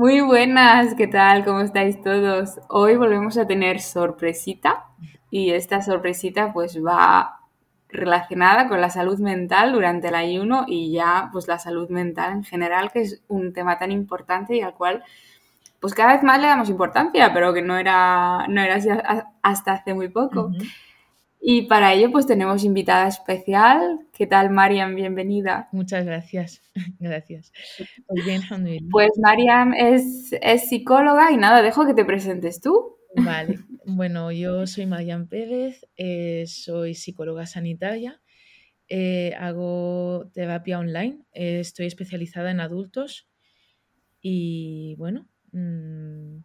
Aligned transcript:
Muy 0.00 0.22
buenas, 0.22 0.94
¿qué 0.94 1.06
tal? 1.06 1.44
¿Cómo 1.44 1.60
estáis 1.60 2.00
todos? 2.00 2.58
Hoy 2.70 2.96
volvemos 2.96 3.36
a 3.36 3.46
tener 3.46 3.82
sorpresita 3.82 4.86
y 5.30 5.50
esta 5.50 5.82
sorpresita 5.82 6.54
pues 6.54 6.82
va 6.82 7.40
relacionada 7.86 8.66
con 8.66 8.80
la 8.80 8.88
salud 8.88 9.18
mental 9.18 9.72
durante 9.72 10.08
el 10.08 10.14
ayuno 10.14 10.64
y 10.66 10.90
ya 10.90 11.28
pues 11.34 11.48
la 11.48 11.58
salud 11.58 11.90
mental 11.90 12.32
en 12.32 12.44
general, 12.44 12.90
que 12.90 13.02
es 13.02 13.22
un 13.28 13.52
tema 13.52 13.78
tan 13.78 13.92
importante 13.92 14.56
y 14.56 14.62
al 14.62 14.72
cual 14.72 15.04
pues 15.80 15.92
cada 15.92 16.14
vez 16.14 16.22
más 16.22 16.40
le 16.40 16.46
damos 16.46 16.70
importancia, 16.70 17.34
pero 17.34 17.52
que 17.52 17.60
no 17.60 17.76
era, 17.76 18.46
no 18.48 18.62
era 18.62 18.76
así 18.76 18.88
hasta 19.42 19.72
hace 19.72 19.92
muy 19.92 20.08
poco. 20.08 20.50
Y 21.42 21.62
para 21.62 21.94
ello, 21.94 22.12
pues 22.12 22.26
tenemos 22.26 22.64
invitada 22.64 23.08
especial. 23.08 24.00
¿Qué 24.12 24.26
tal, 24.26 24.50
Mariam? 24.50 24.94
Bienvenida. 24.94 25.70
Muchas 25.72 26.04
gracias. 26.04 26.60
Gracias. 26.98 27.50
Pues 28.06 28.24
bien, 28.26 28.42
Pues 28.90 29.08
Mariam 29.16 29.72
es, 29.72 30.34
es, 30.42 30.68
psicóloga 30.68 31.32
y 31.32 31.38
nada, 31.38 31.62
dejo 31.62 31.86
que 31.86 31.94
te 31.94 32.04
presentes 32.04 32.60
tú. 32.60 32.98
Vale. 33.16 33.60
Bueno, 33.86 34.30
yo 34.30 34.66
soy 34.66 34.84
Mariam 34.84 35.28
Pérez, 35.28 35.86
eh, 35.96 36.44
soy 36.46 36.94
psicóloga 36.94 37.46
sanitaria, 37.46 38.20
eh, 38.88 39.34
hago 39.38 40.30
terapia 40.32 40.78
online, 40.78 41.20
eh, 41.32 41.60
estoy 41.60 41.86
especializada 41.86 42.50
en 42.50 42.60
adultos 42.60 43.28
y 44.20 44.94
bueno, 44.96 45.26
mmm, 45.52 46.40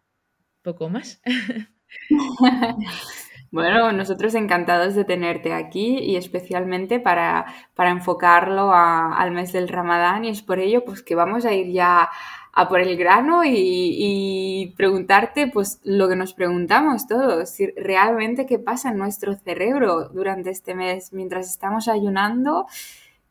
poco 0.62 0.88
más. 0.88 1.20
Bueno, 3.56 3.90
nosotros 3.90 4.34
encantados 4.34 4.94
de 4.94 5.06
tenerte 5.06 5.54
aquí 5.54 5.98
y 5.98 6.16
especialmente 6.16 7.00
para, 7.00 7.46
para 7.74 7.88
enfocarlo 7.88 8.70
al 8.70 9.30
mes 9.30 9.50
del 9.50 9.68
Ramadán 9.68 10.26
y 10.26 10.28
es 10.28 10.42
por 10.42 10.58
ello 10.58 10.84
pues 10.84 11.02
que 11.02 11.14
vamos 11.14 11.46
a 11.46 11.54
ir 11.54 11.72
ya 11.72 12.10
a 12.52 12.68
por 12.68 12.80
el 12.80 12.98
grano 12.98 13.44
y, 13.46 14.74
preguntarte 14.76 15.46
pues 15.46 15.80
lo 15.84 16.06
que 16.06 16.16
nos 16.16 16.34
preguntamos 16.34 17.06
todos, 17.06 17.48
si 17.48 17.68
realmente 17.68 18.44
qué 18.44 18.58
pasa 18.58 18.90
en 18.90 18.98
nuestro 18.98 19.34
cerebro 19.36 20.10
durante 20.10 20.50
este 20.50 20.74
mes 20.74 21.14
mientras 21.14 21.48
estamos 21.48 21.88
ayunando, 21.88 22.66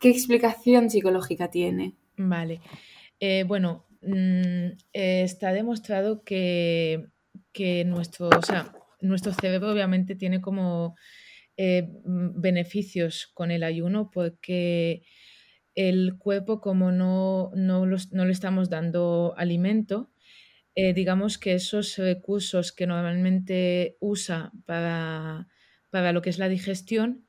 qué 0.00 0.08
explicación 0.08 0.90
psicológica 0.90 1.52
tiene. 1.52 1.94
Vale, 2.16 2.60
eh, 3.20 3.44
bueno, 3.46 3.84
mm, 4.02 4.74
eh, 4.92 5.22
está 5.22 5.52
demostrado 5.52 6.24
que, 6.24 7.06
que 7.52 7.84
nuestro, 7.84 8.28
nuestro 9.06 9.32
cerebro 9.32 9.72
obviamente 9.72 10.14
tiene 10.14 10.40
como 10.40 10.96
eh, 11.56 11.88
beneficios 12.04 13.30
con 13.32 13.50
el 13.50 13.62
ayuno 13.62 14.10
porque 14.10 15.02
el 15.74 16.16
cuerpo 16.18 16.60
como 16.60 16.90
no, 16.90 17.50
no, 17.54 17.86
le 17.86 18.32
estamos 18.32 18.70
dando 18.70 19.34
alimento, 19.36 20.10
eh, 20.74 20.92
digamos 20.94 21.38
que 21.38 21.54
esos 21.54 21.96
recursos 21.96 22.72
que 22.72 22.86
normalmente 22.86 23.96
usa 24.00 24.52
para, 24.64 25.48
para, 25.90 26.12
lo 26.12 26.22
que 26.22 26.30
es 26.30 26.38
la 26.38 26.48
digestión, 26.48 27.26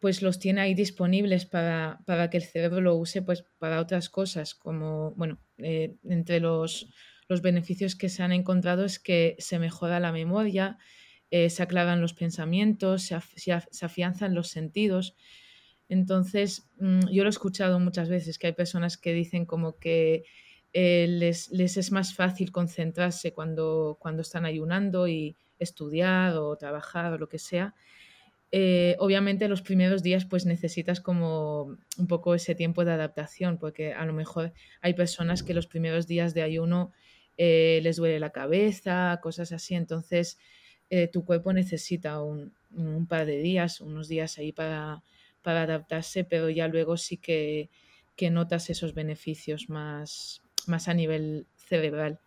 pues 0.00 0.22
los 0.22 0.38
tiene 0.38 0.60
ahí 0.60 0.74
disponibles 0.74 1.46
para, 1.46 2.00
para, 2.04 2.30
que 2.30 2.36
el 2.36 2.42
cerebro 2.42 2.80
lo 2.80 2.96
use 2.96 3.22
pues 3.22 3.44
para 3.58 3.80
otras 3.80 4.08
cosas, 4.08 4.54
como, 4.54 5.12
bueno, 5.12 5.40
eh, 5.58 5.96
entre 6.04 6.40
los, 6.40 6.92
los 7.28 7.42
beneficios 7.42 7.96
que 7.96 8.08
se 8.08 8.22
han 8.22 8.32
encontrado 8.32 8.84
es 8.84 8.98
que 8.98 9.36
se 9.38 9.58
mejora 9.58 10.00
la 10.00 10.12
memoria, 10.12 10.78
eh, 11.36 11.50
se 11.50 11.64
aclaran 11.64 12.00
los 12.00 12.14
pensamientos, 12.14 13.02
se, 13.02 13.52
afianzan 13.84 14.36
los 14.36 14.50
sentidos. 14.50 15.16
Entonces, 15.88 16.70
mm, 16.78 17.08
yo 17.10 17.24
lo 17.24 17.28
he 17.28 17.30
escuchado 17.30 17.80
muchas 17.80 18.08
veces, 18.08 18.38
que 18.38 18.46
hay 18.46 18.52
personas 18.52 18.96
que 18.96 19.12
dicen 19.12 19.44
como 19.44 19.76
que 19.76 20.22
eh, 20.72 21.06
les, 21.08 21.50
es 21.50 21.90
más 21.90 22.14
fácil 22.14 22.52
concentrarse 22.52 23.32
cuando, 23.32 23.98
cuando 23.98 24.22
están 24.22 24.44
ayunando 24.44 25.08
y 25.08 25.34
estudiar 25.58 26.36
o 26.36 26.54
trabajar 26.54 27.12
o 27.12 27.18
lo 27.18 27.28
que 27.28 27.40
sea. 27.40 27.74
Eh, 28.52 28.94
obviamente 29.00 29.48
los 29.48 29.60
primeros 29.60 30.04
días 30.04 30.26
pues 30.26 30.46
necesitas 30.46 31.00
como 31.00 31.76
un 31.98 32.06
poco 32.06 32.36
ese 32.36 32.54
tiempo 32.54 32.84
de 32.84 32.92
adaptación 32.92 33.58
porque 33.58 33.92
a 33.92 34.06
lo 34.06 34.12
mejor 34.12 34.52
hay 34.80 34.94
personas 34.94 35.42
que 35.42 35.52
los 35.54 35.66
primeros 35.66 36.06
días 36.06 36.32
de 36.32 36.42
ayuno 36.42 36.92
les 37.36 37.96
duele 37.96 38.20
la 38.20 38.30
cabeza, 38.30 39.18
cosas 39.20 39.50
así, 39.50 39.74
entonces 39.74 40.38
eh, 40.90 41.08
tu 41.08 41.24
cuerpo 41.24 41.52
necesita 41.52 42.22
un, 42.22 42.52
par 43.08 43.26
de 43.26 43.38
días, 43.38 43.80
unos 43.80 44.08
días 44.08 44.38
ahí 44.38 44.52
para, 44.52 45.02
adaptarse, 45.44 46.24
pero 46.24 46.50
ya 46.50 46.68
luego 46.68 46.96
sí 46.96 47.16
que, 47.16 47.70
notas 48.30 48.70
esos 48.70 48.94
beneficios 48.94 49.68
más, 49.68 50.42
más 50.66 50.88
a 50.88 50.94
nivel 50.94 51.46
cerebral. 51.56 52.18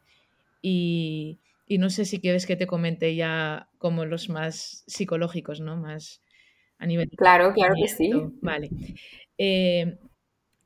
Y, 0.61 1.39
no 1.69 1.89
sé 1.89 2.05
si 2.05 2.19
quieres 2.19 2.45
que 2.45 2.55
te 2.55 2.67
comente 2.67 3.15
ya 3.15 3.67
como 3.77 4.05
los 4.05 4.29
más 4.29 4.83
psicológicos, 4.87 5.59
¿no? 5.59 5.75
Más 5.75 6.21
a 6.77 6.85
nivel... 6.85 7.09
Claro, 7.09 7.53
claro 7.53 7.75
que 7.75 7.87
sí. 7.87 8.11
Vale. 8.41 8.69
Eh, 9.37 9.97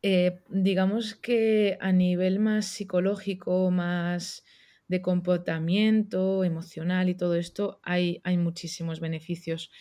eh, 0.03 0.39
digamos 0.49 1.15
que 1.15 1.77
a 1.79 1.91
nivel 1.91 2.39
más 2.39 2.65
psicológico, 2.65 3.69
más 3.69 4.43
de 4.91 5.01
comportamiento 5.01 6.43
emocional 6.43 7.07
y 7.07 7.15
todo 7.15 7.35
esto, 7.35 7.79
hay, 7.81 8.19
hay 8.25 8.37
muchísimos 8.37 8.99
beneficios. 8.99 9.71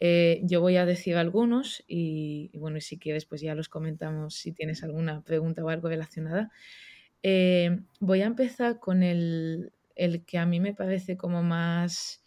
Eh, 0.00 0.40
yo 0.42 0.62
voy 0.62 0.76
a 0.76 0.86
decir 0.86 1.16
algunos 1.16 1.84
y, 1.86 2.50
bueno, 2.54 2.78
y 2.78 2.80
si 2.80 2.98
quieres, 2.98 3.26
pues 3.26 3.42
ya 3.42 3.54
los 3.54 3.68
comentamos 3.68 4.36
si 4.36 4.52
tienes 4.52 4.82
alguna 4.82 5.22
pregunta 5.22 5.62
o 5.62 5.68
algo 5.68 5.88
relacionada. 5.90 6.50
Eh, 7.22 7.78
voy 8.00 8.22
a 8.22 8.26
empezar 8.26 8.80
con 8.80 9.02
el, 9.02 9.74
que 10.26 10.38
a 10.38 10.46
mí 10.46 10.60
me 10.60 10.74
parece 10.74 11.18
como 11.18 11.42
más 11.42 12.24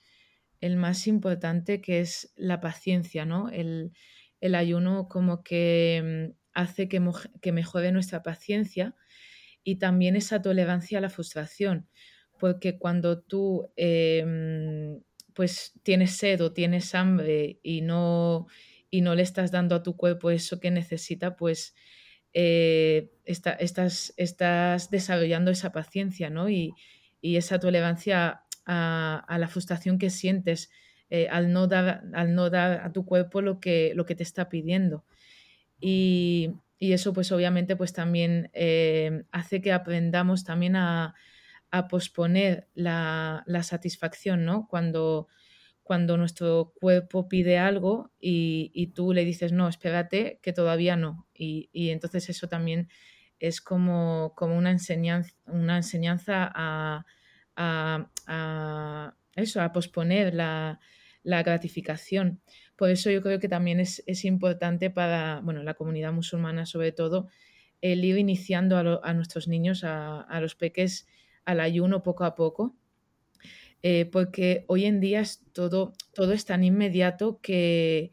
el 0.60 0.78
más 0.78 1.08
importante, 1.08 1.82
que 1.82 2.02
es 2.02 2.34
la 2.36 2.62
paciencia, 2.62 3.26
¿no? 3.26 3.50
El, 3.50 3.94
ayuno 4.54 5.08
como 5.10 5.44
que 5.44 6.30
mm, 6.30 6.38
hace 6.54 6.88
que, 6.88 7.02
que 7.42 7.52
mejore 7.52 7.92
nuestra 7.92 8.22
paciencia 8.22 8.96
y 9.64 9.76
también 9.76 10.16
esa 10.16 10.42
tolerancia 10.42 10.98
a 10.98 11.02
la 11.02 11.10
frustración 11.10 11.88
porque 12.42 12.80
cuando 12.80 13.22
tú 13.22 13.72
em, 13.76 15.00
pues 15.36 15.74
tienes 15.84 16.18
sed 16.18 16.42
o 16.42 16.52
tienes 16.52 16.96
hambre 16.96 17.60
y 17.62 17.82
no, 17.82 18.48
y 18.90 19.02
no 19.02 19.14
le 19.14 19.22
estás 19.22 19.52
dando 19.52 19.76
a 19.76 19.84
tu 19.84 19.96
cuerpo 19.96 20.32
eso 20.32 20.60
que 20.60 20.72
necesita, 20.72 21.36
pues 21.36 21.76
eh, 22.34 23.12
estás, 23.26 24.16
estás, 24.18 24.90
desarrollando 24.90 25.52
esa 25.52 25.72
paciencia 25.72 26.32
¿no? 26.32 26.50
y, 26.50 26.74
esa 27.22 27.60
tolerancia 27.60 28.42
a, 28.66 29.38
la 29.40 29.48
frustración 29.48 30.00
que 30.00 30.10
sientes 30.10 30.72
eh, 31.12 31.28
al, 31.30 31.54
no 31.54 31.68
dar, 31.68 32.02
al 32.16 32.34
no 32.34 32.50
dar 32.50 32.82
a 32.82 32.92
tu 32.92 33.06
cuerpo 33.06 33.44
lo 33.44 33.60
que, 33.60 33.94
lo 33.94 34.08
que 34.08 34.16
te 34.16 34.24
está 34.24 34.50
pidiendo. 34.50 35.06
Y, 35.80 36.50
eso 36.82 37.14
pues 37.14 37.32
obviamente 37.32 37.76
pues 37.76 37.94
también 37.94 38.50
eh, 38.54 39.24
hace 39.32 39.62
que 39.62 39.72
aprendamos 39.72 40.44
también 40.44 40.76
a, 40.76 41.14
a 41.72 41.88
posponer 41.88 42.68
la, 42.74 43.44
satisfacción, 43.64 44.46
¿no? 44.46 44.68
Cuando, 44.68 45.28
cuando 45.84 46.18
nuestro 46.18 46.74
cuerpo 46.80 47.30
pide 47.30 47.58
algo 47.58 48.12
y, 48.20 48.88
tú 48.94 49.14
le 49.14 49.24
dices, 49.24 49.54
no, 49.54 49.70
espérate, 49.70 50.40
que 50.44 50.54
todavía 50.54 50.98
no. 50.98 51.28
Y, 51.34 51.70
entonces 51.74 52.30
eso 52.30 52.48
también 52.48 52.90
es 53.40 53.62
como, 53.62 54.34
como 54.36 54.58
una 54.58 54.72
enseñanza, 54.72 55.34
una 55.48 55.78
enseñanza 55.78 56.52
a, 56.54 57.06
eso, 59.36 59.62
a 59.62 59.72
posponer 59.72 60.34
la, 60.34 60.80
gratificación. 61.24 62.42
Por 62.76 62.90
eso 62.90 63.12
yo 63.12 63.22
creo 63.22 63.40
que 63.40 63.50
también 63.50 63.80
es, 63.80 64.26
importante 64.26 64.90
para 64.90 65.42
bueno, 65.44 65.64
la 65.64 65.74
comunidad 65.74 66.14
musulmana, 66.14 66.66
sobre 66.66 66.92
todo, 66.92 67.28
el 67.82 68.04
ir 68.06 68.18
iniciando 68.18 68.78
a, 68.78 69.14
nuestros 69.14 69.48
niños, 69.48 69.84
a, 69.84 70.22
a 70.22 70.40
los 70.42 70.56
peques, 70.56 71.08
al 71.46 71.60
ayuno 71.60 72.04
poco 72.04 72.24
a 72.24 72.36
poco, 72.36 72.76
eh, 73.84 74.06
porque 74.06 74.66
hoy 74.68 74.86
en 74.86 75.00
día 75.00 75.22
es 75.22 75.42
todo, 75.54 75.94
todo 76.14 76.34
es 76.34 76.46
tan 76.46 76.64
inmediato 76.64 77.40
que, 77.42 78.12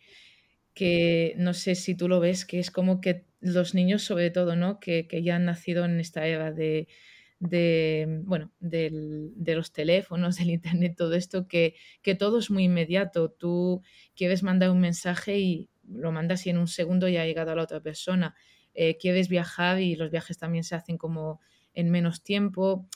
que 0.75 1.35
no 1.37 1.53
sé 1.53 1.75
si 1.75 1.95
tú 1.95 2.09
lo 2.09 2.21
ves, 2.21 2.47
que 2.47 2.59
es 2.59 2.71
como 2.71 3.01
que 3.01 3.27
los 3.41 3.75
niños 3.75 4.03
sobre 4.03 4.31
todo, 4.31 4.57
¿no? 4.57 4.81
Que, 4.81 5.07
ya 5.23 5.37
han 5.37 5.45
nacido 5.45 5.85
en 5.85 6.01
esta 6.01 6.27
era 6.27 6.53
de, 6.53 6.89
bueno, 7.41 8.51
de 8.61 9.55
los 9.55 9.73
teléfonos, 9.73 10.37
del 10.37 10.51
internet, 10.51 10.95
todo 10.97 11.15
esto, 11.15 11.47
que, 11.47 11.75
que, 12.03 12.15
todo 12.15 12.39
es 12.39 12.51
muy 12.51 12.65
inmediato. 12.65 13.31
Tú 13.31 13.83
quieres 14.17 14.43
mandar 14.43 14.71
un 14.71 14.81
mensaje 14.81 15.39
y 15.39 15.69
lo 15.89 16.13
mandas 16.13 16.47
y 16.47 16.51
en 16.51 16.59
un 16.59 16.69
segundo 16.69 17.09
ya 17.09 17.23
ha 17.23 17.27
llegado 17.27 17.53
a 17.53 17.55
la 17.55 17.63
otra 17.63 17.81
persona. 17.81 18.35
Eh, 18.75 18.97
quieres 18.99 19.29
viajar 19.29 19.81
y 19.81 19.97
los 19.97 20.11
viajes 20.11 20.39
también 20.39 20.65
se 20.65 20.75
hacen 20.75 20.99
como 20.99 21.41
en 21.75 21.91
menos 21.91 22.23
tiempo. 22.23 22.87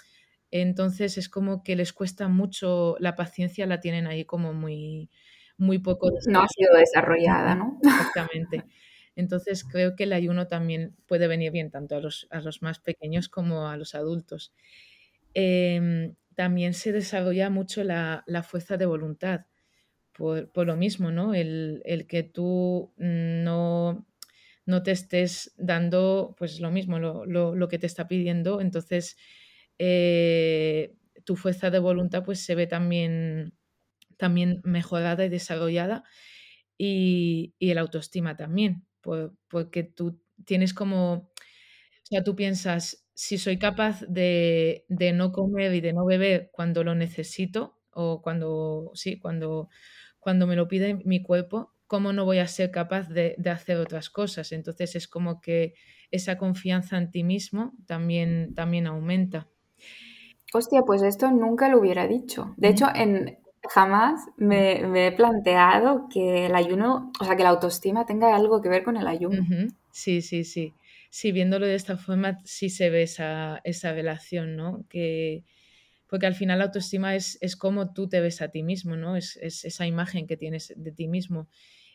Entonces 0.50 1.16
es 1.18 1.28
como 1.28 1.62
que 1.62 1.76
les 1.76 1.92
cuesta 1.92 2.28
mucho, 2.28 2.96
la 3.00 3.16
paciencia 3.16 3.66
la 3.66 3.80
tienen 3.80 4.06
ahí 4.06 4.24
como 4.24 4.52
muy, 4.52 5.10
muy 5.56 5.78
poco. 5.78 6.10
No 6.26 6.42
ha 6.42 6.48
sido 6.48 6.76
desarrollada, 6.76 7.54
¿no? 7.54 7.78
Exactamente. 7.82 8.64
Entonces 9.16 9.64
creo 9.64 9.94
que 9.96 10.04
el 10.04 10.12
ayuno 10.12 10.48
también 10.48 10.96
puede 11.06 11.28
venir 11.28 11.52
bien 11.52 11.70
tanto 11.70 11.96
a 11.96 12.00
los, 12.00 12.26
a 12.30 12.40
los 12.40 12.62
más 12.62 12.78
pequeños 12.80 13.28
como 13.28 13.68
a 13.68 13.76
los 13.76 13.94
adultos. 13.94 14.52
em, 15.34 16.14
también 16.34 16.74
se 16.74 16.92
desarrolla 16.92 17.50
mucho 17.50 17.84
la, 17.84 18.24
fuerza 18.42 18.76
de 18.76 18.86
voluntad. 18.86 19.46
Por, 20.12 20.66
lo 20.66 20.76
mismo, 20.76 21.10
¿no? 21.10 21.34
El, 21.34 21.82
que 22.08 22.22
tú 22.22 22.92
no, 22.96 24.06
no, 24.66 24.82
te 24.82 24.92
estés 24.92 25.52
dando, 25.56 26.34
pues 26.38 26.60
lo 26.60 26.70
mismo, 26.70 26.98
lo, 26.98 27.68
que 27.68 27.78
te 27.78 27.86
está 27.86 28.08
pidiendo, 28.08 28.60
entonces 28.60 29.16
eh, 29.78 30.94
tu 31.24 31.36
fuerza 31.36 31.70
de 31.70 31.78
voluntad 31.78 32.24
pues 32.24 32.40
se 32.44 32.54
ve 32.54 32.66
también, 32.66 33.54
también 34.16 34.60
mejorada 34.64 35.24
y 35.24 35.28
desarrollada 35.28 36.04
y, 36.78 37.54
el 37.60 37.78
autoestima 37.78 38.36
también, 38.36 38.84
porque 39.02 39.82
tú 39.82 40.20
tienes 40.44 40.74
como, 40.74 41.12
o 41.12 41.30
sea, 42.04 42.22
tú 42.22 42.34
piensas, 42.36 43.06
si 43.14 43.38
soy 43.38 43.58
capaz 43.58 44.02
de, 44.08 44.84
no 45.14 45.32
comer 45.32 45.74
y 45.74 45.80
de 45.80 45.92
no 45.92 46.04
beber 46.04 46.50
cuando 46.52 46.84
lo 46.84 46.94
necesito 46.94 47.78
o 47.92 48.22
cuando, 48.22 48.90
sí, 48.94 49.18
cuando, 49.18 49.68
cuando 50.18 50.46
me 50.46 50.56
lo 50.56 50.68
pide 50.68 50.94
mi 51.04 51.22
cuerpo, 51.22 51.74
¿cómo 51.86 52.12
no 52.12 52.24
voy 52.24 52.38
a 52.38 52.46
ser 52.46 52.70
capaz 52.70 53.08
de, 53.08 53.36
hacer 53.50 53.76
otras 53.76 54.08
cosas? 54.08 54.52
Entonces 54.52 54.96
es 54.96 55.08
como 55.08 55.40
que 55.40 55.74
esa 56.10 56.38
confianza 56.38 56.96
en 56.96 57.10
ti 57.10 57.24
mismo 57.24 57.74
también, 57.86 58.54
también 58.54 58.86
aumenta. 58.86 59.48
Hostia, 60.54 60.82
pues 60.82 61.02
esto 61.02 61.30
nunca 61.30 61.68
lo 61.68 61.80
hubiera 61.80 62.06
dicho. 62.06 62.54
De 62.56 62.68
hecho, 62.68 62.86
en, 62.94 63.41
jamás 63.68 64.20
me, 64.36 65.06
he 65.06 65.12
planteado 65.12 66.08
que 66.12 66.46
el 66.46 66.54
ayuno, 66.54 67.12
o 67.20 67.24
sea, 67.24 67.36
que 67.36 67.42
la 67.42 67.50
autoestima 67.50 68.06
tenga 68.06 68.34
algo 68.34 68.60
que 68.60 68.68
ver 68.68 68.82
con 68.82 68.96
el 68.96 69.06
ayuno. 69.06 69.44
Sí, 69.90 70.22
sí, 70.22 70.44
sí. 70.44 70.74
Sí, 71.10 71.30
viéndolo 71.30 71.66
de 71.66 71.74
esta 71.74 71.98
forma, 71.98 72.38
sí 72.44 72.70
se 72.70 72.88
ve 72.88 73.02
esa, 73.02 73.60
esa 73.64 73.92
relación, 73.92 74.56
¿no? 74.56 74.84
Que, 74.88 75.44
porque 76.08 76.26
al 76.26 76.34
final 76.34 76.58
la 76.58 76.66
autoestima 76.66 77.14
es, 77.14 77.38
es 77.42 77.54
cómo 77.54 77.92
tú 77.92 78.08
te 78.08 78.20
ves 78.20 78.40
a 78.40 78.48
ti 78.48 78.62
mismo, 78.62 78.96
¿no? 78.96 79.16
Es, 79.16 79.38
es, 79.42 79.64
esa 79.64 79.86
imagen 79.86 80.26
que 80.26 80.36
tienes 80.36 80.72
de 80.74 80.92
ti 80.92 81.08
mismo. 81.08 81.48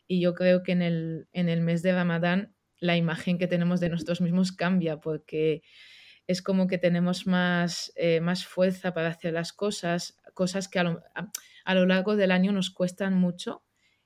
Y 0.08 0.22
yo 0.22 0.34
creo 0.34 0.64
que 0.64 0.72
en 0.72 0.82
el, 0.82 1.28
en 1.34 1.50
el 1.50 1.62
mes 1.62 1.82
de 1.82 1.94
Ramadán 1.94 2.54
la 2.80 2.96
imagen 2.96 3.38
que 3.38 3.48
tenemos 3.48 3.80
de 3.80 3.90
nosotros 3.90 4.22
mismos 4.22 4.52
cambia 4.52 4.98
porque 5.00 5.64
es 6.28 6.42
como 6.42 6.68
que 6.68 6.78
tenemos 6.78 7.26
más, 7.26 7.92
eh, 7.96 8.20
más 8.20 8.46
fuerza 8.46 8.94
para 8.94 9.10
hacer 9.10 9.34
las 9.34 9.54
cosas, 9.54 10.18
cosas 10.34 10.68
que 10.68 10.80
a 10.80 10.84
lo, 10.84 11.02
a, 11.16 11.32
lo, 11.76 11.86
largo 11.86 12.16
del 12.16 12.32
año 12.32 12.52
nos 12.52 12.70
cuestan 12.70 13.14
mucho 13.16 13.64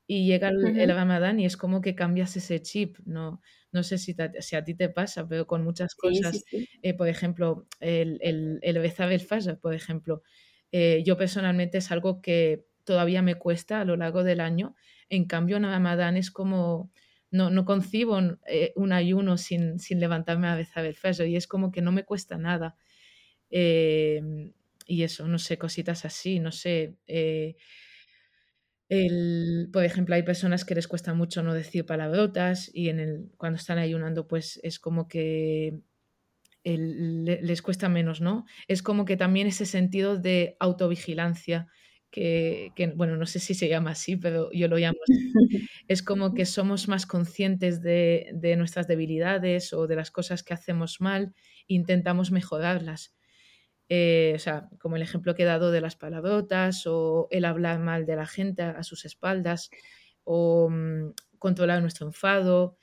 y 0.07 0.25
llega 0.25 0.49
el, 0.49 0.89
Ramadán 0.89 1.39
y 1.39 1.45
es 1.45 1.55
como 1.55 1.81
que 1.81 1.95
cambias 1.95 2.35
ese 2.35 2.61
chip, 2.61 2.97
no, 3.05 3.41
no 3.71 3.83
sé 3.83 3.97
si, 3.97 4.15
si 4.39 4.55
a 4.55 4.63
ti 4.63 4.73
te 4.73 4.89
pasa, 4.89 5.27
pero 5.27 5.47
con 5.47 5.63
muchas 5.63 5.95
cosas, 5.95 6.43
eh, 6.81 6.93
por 6.93 7.07
ejemplo, 7.07 7.67
el, 7.79 8.19
el, 8.21 8.59
el 8.61 8.75
rezar 8.75 9.11
el 9.11 9.21
fajr, 9.21 9.59
por 9.59 9.73
ejemplo, 9.73 10.21
eh, 10.71 11.03
yo 11.05 11.17
personalmente 11.17 11.77
es 11.77 11.91
algo 11.91 12.21
que 12.21 12.65
todavía 12.83 13.21
me 13.21 13.35
cuesta 13.35 13.81
a 13.81 13.85
lo 13.85 13.95
largo 13.95 14.23
del 14.23 14.41
año, 14.41 14.75
en 15.09 15.25
cambio 15.25 15.57
en 15.57 15.63
Ramadán 15.63 16.17
es 16.17 16.31
como 16.31 16.91
no, 17.31 17.49
no 17.49 17.63
concibo 17.63 18.19
eh, 18.45 18.73
un 18.75 18.91
ayuno 18.91 19.37
sin, 19.37 19.77
levantarme 19.89 20.47
a 20.47 20.55
rezar 20.55 20.85
el 20.85 20.95
fajr 20.95 21.27
y 21.27 21.37
es 21.37 21.47
como 21.47 21.71
que 21.71 21.81
no 21.81 21.91
me 21.91 22.03
cuesta 22.03 22.37
nada. 22.37 22.75
Em, 23.49 24.51
y 24.91 25.03
eso, 25.03 25.25
no 25.25 25.39
sé, 25.39 25.57
cositas 25.57 26.03
así, 26.03 26.39
no 26.39 26.51
sé. 26.51 26.97
Eh, 27.07 27.55
por 29.71 29.85
ejemplo, 29.85 30.15
hay 30.15 30.23
personas 30.23 30.65
que 30.65 30.75
les 30.75 30.89
cuesta 30.89 31.13
mucho 31.13 31.43
no 31.43 31.53
decir 31.53 31.85
palabrotas 31.85 32.69
y 32.73 32.89
en 32.89 32.99
el, 32.99 33.31
cuando 33.37 33.55
están 33.57 33.77
ayunando, 33.77 34.27
pues 34.27 34.59
es 34.63 34.79
como 34.79 35.07
que 35.07 35.79
les 36.63 37.61
cuesta 37.61 37.87
menos, 37.87 38.19
¿no? 38.19 38.45
Es 38.67 38.83
como 38.83 39.05
que 39.05 39.15
también 39.15 39.47
ese 39.47 39.65
sentido 39.65 40.17
de 40.17 40.57
autovigilancia 40.59 41.67
que, 42.11 42.73
bueno, 42.97 43.15
no 43.15 43.25
sé 43.25 43.39
si 43.39 43.53
se 43.53 43.69
llama 43.69 43.91
así, 43.91 44.17
pero 44.17 44.51
yo 44.51 44.67
lo 44.67 44.77
llamo 44.77 44.99
así. 45.03 45.13
Es 45.87 46.03
como 46.03 46.33
que 46.33 46.45
somos 46.45 46.89
más 46.89 47.05
conscientes 47.05 47.81
de, 47.81 48.33
nuestras 48.57 48.87
debilidades 48.87 49.71
o 49.71 49.87
de 49.87 49.95
las 49.95 50.11
cosas 50.11 50.43
que 50.43 50.53
hacemos 50.53 50.99
mal 50.99 51.33
intentamos 51.67 52.31
mejorarlas. 52.31 53.15
Eh, 53.93 54.31
o 54.37 54.39
sea, 54.39 54.69
como 54.79 54.95
el 54.95 55.01
ejemplo 55.01 55.35
que 55.35 55.43
he 55.43 55.45
dado 55.45 55.69
de 55.69 55.81
las 55.81 55.97
palabrotas 55.97 56.87
o 56.87 57.27
el 57.29 57.43
hablar 57.43 57.79
mal 57.79 58.05
de 58.05 58.15
la 58.15 58.25
gente 58.25 58.63
a, 58.63 58.83
sus 58.83 59.03
espaldas 59.03 59.69
o 60.23 60.69
mm, 60.69 61.11
controlar 61.37 61.81
nuestro 61.81 62.07
enfado. 62.07 62.77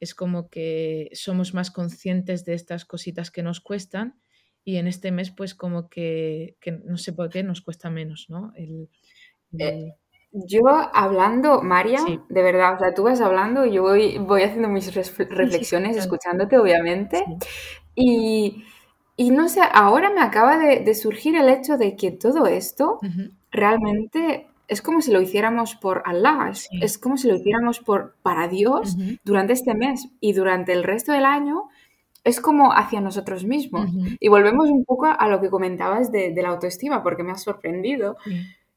Es 0.00 0.14
como 0.14 0.50
que 0.50 1.08
somos 1.14 1.54
más 1.54 1.70
conscientes 1.70 2.44
de 2.44 2.52
estas 2.52 2.84
cositas 2.84 3.30
que 3.30 3.42
nos 3.42 3.60
cuestan 3.60 4.20
y 4.62 4.76
en 4.76 4.86
este 4.86 5.12
mes 5.12 5.30
pues 5.30 5.54
como 5.54 5.88
que, 5.88 6.58
no 6.84 6.98
sé 6.98 7.14
por 7.14 7.30
qué 7.30 7.42
nos 7.42 7.62
cuesta 7.62 7.88
menos, 7.88 8.26
¿no? 8.28 8.52
Eh, 8.54 9.94
yo 10.30 10.60
hablando, 10.68 11.62
María, 11.62 12.00
de 12.28 12.42
verdad, 12.42 12.74
o 12.74 12.78
sea, 12.78 12.92
tú 12.92 13.04
vas 13.04 13.22
hablando 13.22 13.64
y 13.64 13.72
yo 13.72 13.82
voy, 13.82 14.18
voy 14.18 14.42
haciendo 14.42 14.68
mis 14.68 14.94
reflexiones, 14.94 15.96
escuchándote, 15.96 16.58
obviamente, 16.58 17.24
y, 17.94 18.62
no 19.28 19.50
sé, 19.50 19.60
ahora 19.74 20.10
me 20.10 20.22
acaba 20.22 20.56
de, 20.56 20.94
surgir 20.94 21.36
el 21.36 21.50
hecho 21.50 21.76
de 21.76 21.94
que 21.94 22.10
todo 22.10 22.46
esto 22.46 22.98
realmente 23.50 24.46
es 24.66 24.80
como 24.80 25.02
si 25.02 25.12
lo 25.12 25.20
hiciéramos 25.20 25.74
por 25.74 26.02
Allah, 26.06 26.52
es, 26.80 26.96
como 26.96 27.18
si 27.18 27.28
lo 27.28 27.34
hiciéramos 27.34 27.80
por, 27.80 28.14
para 28.22 28.48
Dios 28.48 28.96
durante 29.22 29.52
este 29.52 29.74
mes 29.74 30.08
y 30.20 30.32
durante 30.32 30.72
el 30.72 30.84
resto 30.84 31.12
del 31.12 31.26
año 31.26 31.64
es 32.24 32.40
como 32.40 32.72
hacia 32.72 33.02
nosotros 33.02 33.44
mismos. 33.44 33.90
Y 34.20 34.28
volvemos 34.28 34.70
un 34.70 34.86
poco 34.86 35.06
a 35.06 35.28
lo 35.28 35.40
que 35.40 35.50
comentabas 35.50 36.10
de, 36.10 36.32
la 36.40 36.48
autoestima, 36.48 37.02
porque 37.02 37.22
me 37.22 37.32
ha 37.32 37.36
sorprendido. 37.36 38.16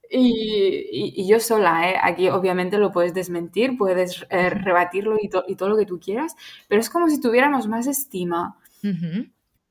Y, 0.10 1.26
yo 1.26 1.40
sola, 1.40 1.90
¿eh? 1.90 1.96
aquí 2.02 2.28
obviamente 2.30 2.78
lo 2.78 2.92
puedes 2.92 3.14
desmentir, 3.14 3.78
puedes 3.78 4.26
eh, 4.30 4.50
rebatirlo 4.50 5.16
y, 5.22 5.30
y, 5.48 5.56
todo 5.56 5.70
lo 5.70 5.78
que 5.78 5.86
tú 5.86 6.00
quieras, 6.00 6.36
pero 6.68 6.82
es 6.82 6.90
como 6.90 7.08
si 7.08 7.22
tuviéramos 7.22 7.68
más 7.68 7.88
estima 7.88 8.58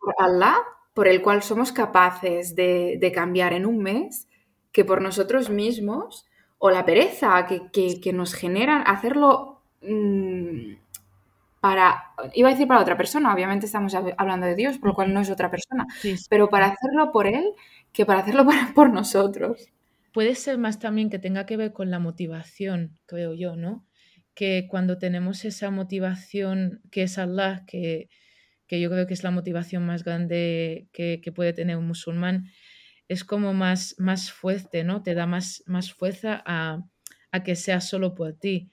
por 0.03 0.15
Allah, 0.19 0.57
por 0.95 1.09
el 1.09 1.23
cual 1.23 1.43
somos 1.43 1.73
capaces 1.73 2.55
de, 2.55 3.13
cambiar 3.15 3.53
en 3.53 3.65
un 3.65 3.79
mes, 3.79 4.29
que 4.73 4.85
por 4.85 5.01
nosotros 5.01 5.49
mismos, 5.49 6.27
o 6.59 6.71
la 6.71 6.85
pereza 6.85 7.47
que, 7.47 7.71
que, 8.01 8.13
nos 8.13 8.35
generan 8.35 8.83
hacerlo... 8.87 9.63
Mm, 9.81 10.75
para, 11.61 12.13
iba 12.35 12.49
a 12.49 12.53
decir 12.53 12.67
para 12.67 12.81
otra 12.81 12.97
persona, 12.97 13.33
obviamente 13.33 13.67
estamos 13.67 13.95
hablando 13.95 14.47
de 14.47 14.57
Dios, 14.57 14.79
por 14.79 14.89
lo 14.89 14.95
cual 14.97 15.15
no 15.15 15.21
es 15.21 15.31
otra 15.31 15.49
persona, 15.49 15.87
pero 16.29 16.51
para 16.51 16.67
hacerlo 16.67 17.13
por 17.13 17.29
Él 17.29 17.55
que 17.93 18.05
para 18.05 18.21
hacerlo 18.21 18.45
por 18.75 18.91
nosotros. 18.91 19.69
Puede 20.13 20.35
ser 20.35 20.59
más 20.59 20.81
también 20.81 21.09
que 21.09 21.21
tenga 21.21 21.47
que 21.47 21.57
ver 21.57 21.73
con 21.73 21.91
la 21.91 22.01
motivación, 22.01 22.99
creo 23.07 23.33
yo, 23.35 23.55
¿no? 23.55 23.87
Que 24.35 24.67
cuando 24.69 24.99
tenemos 24.99 25.45
esa 25.45 25.71
motivación 25.71 26.83
que 26.91 27.05
es 27.05 27.17
Allah, 27.17 27.65
que, 27.67 28.09
yo 28.81 28.91
creo 28.91 29.07
que 29.07 29.15
es 29.15 29.25
la 29.25 29.31
motivación 29.31 29.85
más 29.87 30.05
grande 30.05 30.89
que, 30.93 31.21
puede 31.35 31.53
tener 31.53 31.77
un 31.77 31.87
musulmán, 31.87 32.47
es 33.09 33.25
como 33.25 33.53
más, 33.55 33.95
más 33.99 34.31
fuerte, 34.33 34.85
¿no? 34.85 35.03
Te 35.03 35.15
da 35.15 35.27
más, 35.27 35.63
más 35.67 35.93
fuerza 35.93 36.43
a, 36.47 36.85
a 37.31 37.43
que 37.43 37.57
sea 37.57 37.81
solo 37.81 38.15
por 38.15 38.35
ti 38.39 38.71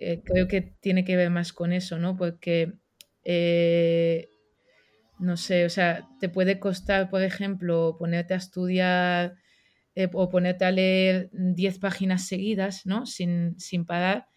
eh, 0.00 0.22
creo 0.24 0.46
que 0.46 0.62
tiene 0.62 1.04
que 1.04 1.16
ver 1.16 1.28
más 1.28 1.52
con 1.52 1.72
eso, 1.72 1.98
¿no? 1.98 2.16
Porque, 2.16 2.74
eh, 3.24 4.30
no 5.18 5.36
sé, 5.36 5.64
o 5.64 5.70
sea, 5.70 6.08
te 6.20 6.28
puede 6.28 6.60
costar, 6.60 7.10
por 7.10 7.22
ejemplo, 7.22 7.96
ponerte 7.98 8.34
a 8.34 8.36
estudiar 8.36 9.34
eh, 9.96 10.08
o 10.12 10.28
ponerte 10.30 10.64
a 10.64 10.70
leer 10.70 11.30
10 11.32 11.80
páginas 11.80 12.28
seguidas, 12.28 12.86
¿no? 12.86 13.06
Sin, 13.06 13.58
sin 13.58 13.86
parar. 13.86 14.28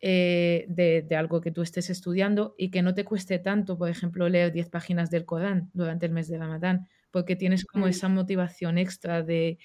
De, 0.00 1.04
de, 1.08 1.16
algo 1.16 1.40
que 1.40 1.50
tú 1.50 1.62
estés 1.62 1.90
estudiando 1.90 2.54
y 2.56 2.70
que 2.70 2.82
no 2.82 2.94
te 2.94 3.04
cueste 3.04 3.38
tanto, 3.38 3.76
por 3.76 3.88
ejemplo, 3.88 4.28
leer 4.28 4.52
10 4.52 4.68
páginas 4.68 5.10
del 5.10 5.24
Corán 5.24 5.70
durante 5.74 6.06
el 6.06 6.12
mes 6.12 6.28
de 6.28 6.38
Ramadán, 6.38 6.88
porque 7.10 7.36
tienes 7.36 7.64
como 7.64 7.86
mm. 7.86 7.88
esa 7.88 8.08
motivación 8.08 8.78
extra 8.78 9.22
de, 9.22 9.58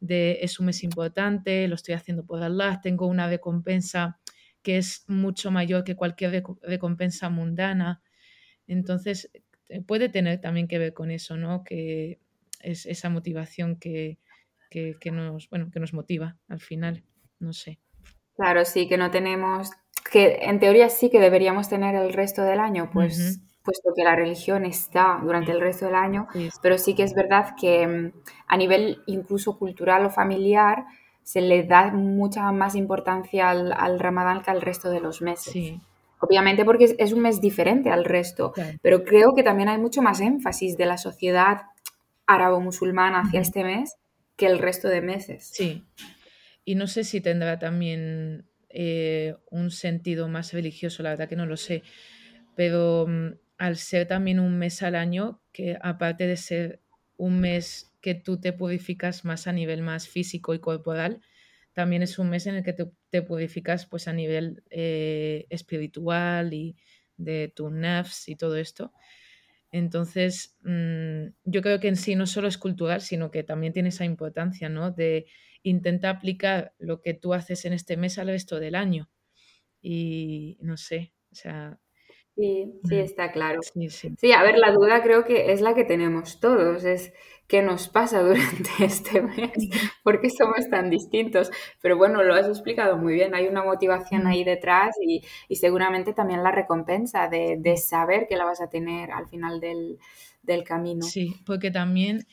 de 0.00 0.38
es 0.42 0.60
un 0.60 0.66
mes 0.66 0.82
importante, 0.84 1.66
lo 1.68 1.74
estoy 1.74 1.94
haciendo 1.94 2.24
por 2.24 2.42
Allah, 2.42 2.80
tengo 2.82 3.06
una 3.06 3.28
recompensa 3.28 4.18
que 4.62 4.78
es 4.78 5.04
mucho 5.08 5.50
mayor 5.50 5.84
que 5.84 5.96
cualquier 5.96 6.42
recompensa 6.62 7.28
mundana. 7.28 8.02
Entonces, 8.66 9.30
eh, 9.68 9.80
puede 9.82 10.08
tener 10.08 10.40
también 10.40 10.68
que 10.68 10.78
ver 10.78 10.92
con 10.92 11.10
eso, 11.10 11.36
¿no? 11.36 11.64
Que 11.64 12.20
es 12.60 12.86
esa 12.86 13.10
motivación 13.10 13.76
que, 13.76 14.18
nos, 15.12 15.48
bueno, 15.50 15.70
que 15.70 15.80
nos 15.80 15.92
motiva 15.92 16.36
al 16.48 16.60
final, 16.60 17.04
no 17.38 17.52
sé. 17.52 17.78
Claro, 18.36 18.64
sí, 18.64 18.88
que 18.88 18.96
no 18.96 19.10
tenemos, 19.10 19.70
que 20.10 20.40
en 20.42 20.58
teoría 20.58 20.88
sí 20.88 21.10
que 21.10 21.20
deberíamos 21.20 21.68
tener 21.68 21.94
el 21.94 22.12
resto 22.12 22.42
del 22.42 22.60
año, 22.60 22.90
pues, 22.92 23.40
puesto 23.62 23.92
que 23.94 24.04
la 24.04 24.16
religión 24.16 24.64
está 24.64 25.20
durante 25.22 25.52
el 25.52 25.60
resto 25.60 25.86
del 25.86 25.94
año, 25.94 26.26
pero 26.62 26.78
sí 26.78 26.94
que 26.94 27.02
es 27.02 27.14
verdad 27.14 27.54
que 27.60 27.86
mm, 27.86 28.12
a 28.48 28.56
nivel 28.56 29.02
incluso 29.06 29.58
cultural 29.58 30.06
o 30.06 30.10
familiar, 30.10 30.84
se 31.22 31.40
le 31.40 31.62
da 31.62 31.90
mucha 31.92 32.50
más 32.52 32.74
importancia 32.74 33.50
al, 33.50 34.00
ramadán 34.00 34.42
que 34.42 34.50
al 34.50 34.60
resto 34.60 34.90
de 34.90 35.00
los 35.00 35.22
meses. 35.22 35.54
Obviamente 36.18 36.64
porque 36.64 36.94
es, 36.98 37.12
un 37.12 37.20
mes 37.20 37.40
diferente 37.40 37.90
al 37.90 38.04
resto, 38.04 38.52
pero 38.80 39.04
creo 39.04 39.34
que 39.34 39.42
también 39.42 39.68
hay 39.68 39.78
mucho 39.78 40.02
más 40.02 40.20
énfasis 40.20 40.76
de 40.76 40.86
la 40.86 40.98
sociedad 40.98 41.62
árabo-musulmán 42.26 43.14
hacia 43.14 43.40
este 43.40 43.64
mes 43.64 43.96
que 44.36 44.46
el 44.46 44.58
resto 44.58 44.88
de 44.88 45.00
meses. 45.00 45.50
Sí. 45.52 45.84
Y 46.64 46.74
no 46.74 46.86
sé 46.86 47.04
si 47.04 47.20
tendrá 47.20 47.58
también 47.58 48.46
eh, 48.68 49.34
un 49.50 49.70
sentido 49.70 50.28
más 50.28 50.52
religioso, 50.52 51.02
la 51.02 51.10
verdad 51.10 51.28
que 51.28 51.36
no 51.36 51.46
lo 51.46 51.56
sé. 51.56 51.82
Pero 52.56 53.06
mm, 53.08 53.34
al 53.58 53.76
ser 53.76 54.06
también 54.06 54.40
un 54.40 54.58
mes 54.58 54.82
al 54.82 54.94
año, 54.94 55.40
que 55.52 55.78
aparte 55.80 56.26
de 56.26 56.36
ser 56.36 56.80
un 57.16 57.40
mes 57.40 57.92
que 58.00 58.14
tú 58.14 58.40
te 58.40 58.52
purificas 58.52 59.24
más 59.24 59.46
a 59.46 59.52
nivel 59.52 59.82
más 59.82 60.08
físico 60.08 60.54
y 60.54 60.58
corporal, 60.58 61.20
también 61.72 62.02
es 62.02 62.18
un 62.18 62.28
mes 62.28 62.46
en 62.46 62.56
el 62.56 62.64
que 62.64 62.74
te, 63.10 63.22
purificas 63.22 63.86
pues 63.86 64.08
a 64.08 64.12
nivel 64.12 64.62
eh, 64.70 65.46
espiritual 65.48 66.52
y 66.52 66.76
de 67.16 67.52
tu 67.54 67.70
nafs 67.70 68.28
y 68.28 68.36
todo 68.36 68.56
esto. 68.56 68.92
Entonces, 69.72 70.56
mm, 70.62 71.28
yo 71.44 71.62
creo 71.62 71.80
que 71.80 71.88
en 71.88 71.96
sí 71.96 72.14
no 72.16 72.26
solo 72.26 72.48
es 72.48 72.58
cultural, 72.58 73.00
sino 73.02 73.30
que 73.30 73.42
también 73.44 73.72
tiene 73.72 73.88
esa 73.90 74.04
importancia, 74.04 74.68
¿no? 74.68 74.92
De 74.92 75.26
intentar 75.64 76.16
aplicar 76.16 76.74
lo 76.78 77.00
que 77.02 77.14
tú 77.14 77.34
haces 77.34 77.64
en 77.64 77.72
este 77.74 77.96
mes 77.96 78.18
al 78.18 78.28
resto 78.28 78.60
del 78.60 78.74
año. 78.76 79.10
Y 79.82 80.58
no 80.62 80.76
sé, 80.78 81.14
o 81.32 81.36
sea, 81.36 81.80
Sí, 82.34 82.80
sí, 82.88 82.98
está 82.98 83.30
claro. 83.30 83.60
Sí, 83.62 84.32
a 84.32 84.42
ver, 84.42 84.56
la 84.58 84.72
duda 84.72 85.02
creo 85.02 85.24
que 85.24 85.52
es 85.52 85.60
la 85.60 85.74
que 85.74 85.84
tenemos 85.84 86.40
todos, 86.40 86.84
es 86.84 87.12
qué 87.46 87.60
nos 87.60 87.88
pasa 87.88 88.22
durante 88.22 88.70
este 88.80 89.20
mes, 89.20 89.52
por 90.02 90.20
qué 90.20 90.30
somos 90.30 90.68
tan 90.70 90.88
distintos. 90.88 91.50
Pero 91.82 91.98
bueno, 91.98 92.22
lo 92.22 92.34
has 92.34 92.48
explicado 92.48 92.96
muy 92.96 93.14
bien, 93.14 93.34
hay 93.34 93.48
una 93.48 93.62
motivación 93.62 94.26
ahí 94.26 94.44
detrás 94.44 94.96
y, 95.00 95.22
seguramente 95.54 96.14
también 96.14 96.42
la 96.42 96.52
recompensa 96.52 97.28
de, 97.28 97.76
saber 97.76 98.26
que 98.28 98.36
la 98.36 98.44
vas 98.44 98.62
a 98.62 98.70
tener 98.70 99.10
al 99.10 99.28
final 99.28 99.60
del, 99.60 99.98
camino. 100.64 101.02
Sí, 101.02 101.34
porque 101.44 101.70
también 101.70 102.26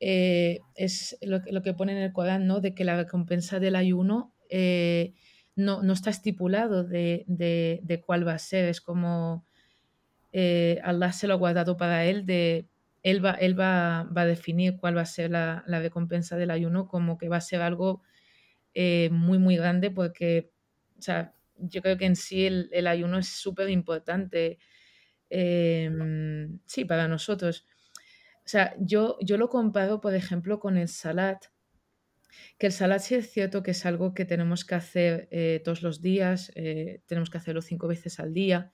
eh, 0.00 0.60
es 0.74 1.16
lo, 1.22 1.40
lo, 1.50 1.62
que 1.62 1.72
pone 1.72 1.92
en 1.92 1.98
el 1.98 2.12
Corán, 2.12 2.46
¿no? 2.46 2.60
De 2.60 2.74
que 2.74 2.84
la 2.84 2.96
recompensa 2.96 3.58
del 3.58 3.76
ayuno... 3.76 4.34
Eh, 4.50 5.14
no, 5.56 5.82
no 5.82 5.92
está 5.92 6.10
estipulado 6.10 6.84
de, 6.84 7.24
de, 7.26 8.02
cuál 8.04 8.26
va 8.26 8.34
a 8.34 8.38
ser. 8.38 8.66
Es 8.66 8.80
como 8.80 9.44
eh, 10.32 10.80
Allah 10.84 11.12
se 11.12 11.26
lo 11.26 11.34
ha 11.34 11.38
guardado 11.38 11.76
para 11.76 12.04
él, 12.04 12.26
de, 12.26 12.68
él, 13.02 13.24
va, 13.24 13.32
él 13.32 13.58
va, 13.58 14.04
va 14.04 14.22
a 14.22 14.26
definir 14.26 14.76
cuál 14.76 14.96
va 14.96 15.02
a 15.02 15.06
ser 15.06 15.30
la, 15.30 15.64
la, 15.66 15.80
recompensa 15.80 16.36
del 16.36 16.50
ayuno, 16.50 16.88
como 16.88 17.18
que 17.18 17.28
va 17.28 17.38
a 17.38 17.40
ser 17.40 17.62
algo 17.62 18.02
eh, 18.74 19.08
muy, 19.10 19.38
muy 19.38 19.56
grande, 19.56 19.90
porque 19.90 20.50
o 20.98 21.02
sea, 21.02 21.34
yo 21.58 21.82
creo 21.82 21.96
que 21.96 22.06
en 22.06 22.16
sí 22.16 22.46
el, 22.46 22.68
el 22.72 22.86
ayuno 22.86 23.18
es 23.18 23.28
súper 23.28 23.70
importante, 23.70 24.58
em, 25.30 26.58
sí, 26.66 26.84
para 26.84 27.08
nosotros. 27.08 27.66
O 28.38 28.48
sea, 28.48 28.74
yo, 28.78 29.18
yo 29.20 29.36
lo 29.38 29.48
comparo, 29.48 30.00
por 30.00 30.14
ejemplo, 30.14 30.60
con 30.60 30.76
el 30.76 30.88
salat 30.88 31.46
que 32.58 32.66
el 32.66 32.72
salat 32.72 33.00
sí 33.00 33.14
es 33.14 33.30
cierto 33.30 33.62
que 33.62 33.72
es 33.72 33.86
algo 33.86 34.14
que 34.14 34.24
tenemos 34.24 34.64
que 34.64 34.74
hacer 34.74 35.28
eh, 35.30 35.60
todos 35.64 35.82
los 35.82 36.00
días, 36.02 36.52
eh, 36.54 37.00
tenemos 37.06 37.30
que 37.30 37.38
hacerlo 37.38 37.62
cinco 37.62 37.88
veces 37.88 38.20
al 38.20 38.32
día, 38.32 38.72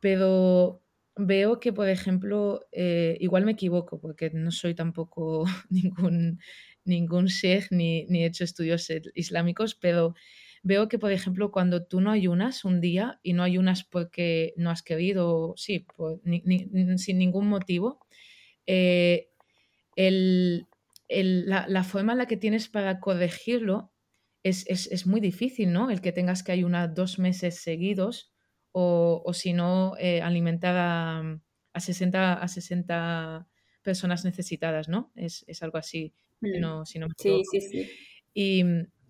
pero 0.00 0.82
veo 1.16 1.60
que, 1.60 1.72
por 1.72 1.88
ejemplo, 1.88 2.66
eh, 2.72 3.16
igual 3.20 3.44
me 3.44 3.52
equivoco 3.52 4.00
porque 4.00 4.30
no 4.30 4.50
soy 4.50 4.74
tampoco 4.74 5.44
ningún, 5.70 6.40
ningún 6.84 7.26
sheikh 7.26 7.70
ni, 7.70 8.06
ni 8.06 8.24
he 8.24 8.26
hecho 8.26 8.44
estudios 8.44 8.88
islámicos, 9.14 9.74
pero 9.74 10.14
veo 10.62 10.88
que, 10.88 10.98
por 10.98 11.12
ejemplo, 11.12 11.50
cuando 11.52 11.84
tú 11.84 12.00
no 12.00 12.10
ayunas 12.10 12.64
un 12.64 12.80
día 12.80 13.20
y 13.22 13.34
no 13.34 13.42
ayunas 13.42 13.84
porque 13.84 14.54
no 14.56 14.70
has 14.70 14.82
querido, 14.82 15.54
sí, 15.56 15.86
sin 16.96 17.18
ningún 17.18 17.48
motivo, 17.48 18.00
el, 19.96 20.66
la, 21.08 21.84
forma 21.84 22.12
en 22.12 22.18
la 22.18 22.26
que 22.26 22.36
tienes 22.36 22.68
para 22.68 23.00
corregirlo 23.00 23.92
es, 24.42 25.06
muy 25.06 25.20
difícil, 25.20 25.72
¿no? 25.72 25.90
El 25.90 26.00
que 26.00 26.12
tengas 26.12 26.42
que 26.42 26.52
ayunar 26.52 26.94
dos 26.94 27.18
meses 27.18 27.60
seguidos 27.60 28.32
o, 28.72 29.30
si 29.32 29.52
no, 29.52 29.96
eh, 29.98 30.20
alimentar 30.20 30.76
a, 30.76 31.40
a, 31.72 31.80
60, 31.80 32.34
a 32.34 32.48
60 32.48 33.48
personas 33.82 34.24
necesitadas, 34.24 34.88
¿no? 34.88 35.12
Es, 35.14 35.44
algo 35.62 35.78
así, 35.78 36.14
si 36.42 36.58
mm. 36.58 36.60
no, 36.60 36.84
si 36.84 36.98
no 36.98 37.08
me 37.08 37.14
Sí, 37.16 37.42
sí, 37.50 37.60
sí. 37.60 37.90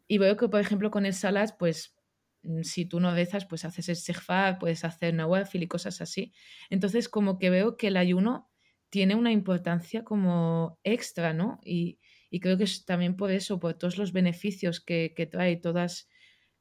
Y, 0.07 0.19
veo 0.19 0.37
que, 0.37 0.49
por 0.49 0.61
ejemplo, 0.61 0.91
con 0.91 1.07
el 1.07 1.15
salat, 1.15 1.57
pues 1.59 1.95
mm, 2.43 2.63
si 2.63 2.85
tú 2.85 3.01
no 3.01 3.15
rezas, 3.15 3.47
pues 3.47 3.65
haces 3.65 3.89
el 3.89 3.97
sejfar, 3.97 4.59
puedes 4.59 4.85
hacer 4.85 5.15
nawafil 5.15 5.63
y 5.63 5.69
cosas 5.69 6.01
así. 6.01 6.33
Entonces, 6.69 7.09
como 7.09 7.39
que 7.39 7.51
veo 7.51 7.77
que 7.77 7.89
el 7.89 7.97
ayuno 7.97 8.51
tiene 8.95 9.17
una 9.17 9.33
importancia 9.33 10.05
como 10.05 10.79
extra, 10.85 11.33
¿no? 11.33 11.59
Y, 11.65 11.99
creo 12.41 12.57
que 12.57 12.63
es 12.63 12.85
también 12.85 13.17
por 13.17 13.33
eso, 13.33 13.59
por 13.59 13.75
todos 13.75 13.99
los 13.99 14.13
beneficios 14.13 14.81
que, 14.81 15.29
trae, 15.29 15.57
todas 15.57 16.09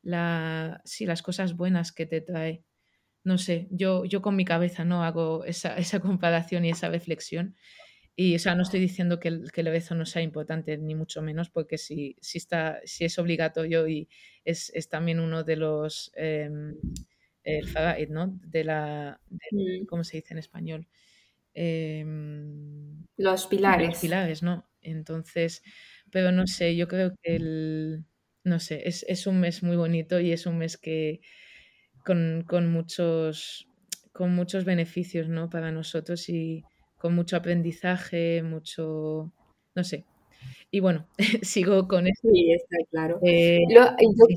la, 0.02 0.82
sí, 0.84 1.06
las 1.06 1.22
cosas 1.22 1.56
buenas 1.56 1.92
que 1.92 2.08
te 2.08 2.22
trae. 2.22 2.63
No 3.24 3.38
sé, 3.38 3.68
yo, 3.70 4.04
yo 4.06 4.24
con 4.24 4.36
mi 4.36 4.46
cabeza 4.46 4.84
no 4.84 5.04
hago 5.04 5.46
esa, 5.46 5.75
comparación 6.02 6.66
y 6.66 6.72
esa 6.72 6.90
reflexión. 6.90 7.56
Y, 8.16 8.36
o 8.36 8.40
sea, 8.40 8.56
no 8.56 8.63
estoy 8.63 8.80
diciendo 8.80 9.20
que 9.20 9.28
el, 9.28 9.52
que 9.52 9.62
el 9.62 9.70
beso 9.70 9.94
no 9.94 10.08
sea 10.08 10.24
importante, 10.24 10.75
ni 10.80 10.96
mucho 10.96 11.22
menos, 11.22 11.52
porque 11.52 11.78
si, 11.78 12.18
si, 12.20 12.40
está, 12.40 12.80
si 12.84 13.06
es 13.06 13.20
obligatorio 13.20 13.88
y 13.88 14.10
es, 14.44 14.72
también 14.90 15.20
uno 15.20 15.44
de 15.44 15.58
los, 15.58 16.12
em, 16.16 16.75
el 17.44 17.68
¿no? 18.10 18.40
De 18.44 18.63
la. 18.63 19.22
¿cómo 19.88 20.04
se 20.04 20.18
dice 20.18 20.34
en 20.34 20.40
español? 20.40 20.88
Em, 21.54 23.06
los 23.18 23.48
pilares. 23.48 23.90
Los 23.90 24.00
pilares, 24.00 24.44
¿no? 24.44 24.68
Entonces, 24.82 25.64
pero 26.12 26.32
no 26.32 26.48
sé, 26.48 26.76
yo 26.76 26.88
creo 26.88 27.14
que 27.22 27.36
el, 27.36 28.06
no 28.44 28.60
sé, 28.60 28.84
es, 28.86 29.28
un 29.28 29.40
mes 29.40 29.64
muy 29.64 29.76
bonito 29.76 30.20
y 30.20 30.32
es 30.32 30.46
un 30.46 30.58
mes 30.58 30.78
que 30.78 31.22
con, 32.06 32.46
muchos 32.72 33.68
con 34.12 34.36
muchos 34.36 34.66
beneficios, 34.66 35.30
¿no? 35.30 35.50
Para 35.50 35.72
nosotros 35.72 36.30
y 36.30 36.64
con 36.98 37.16
mucho 37.16 37.38
aprendizaje, 37.38 38.44
mucho, 38.44 39.34
no 39.76 39.84
sé, 39.84 40.06
y 40.74 40.80
bueno, 40.80 41.06
sigo 41.44 41.88
con 41.88 42.08
esto. 42.08 42.30
Sí, 42.34 42.52
está 42.52 42.78
claro. 42.90 43.20
Eh, 43.22 43.60
yo 43.70 43.86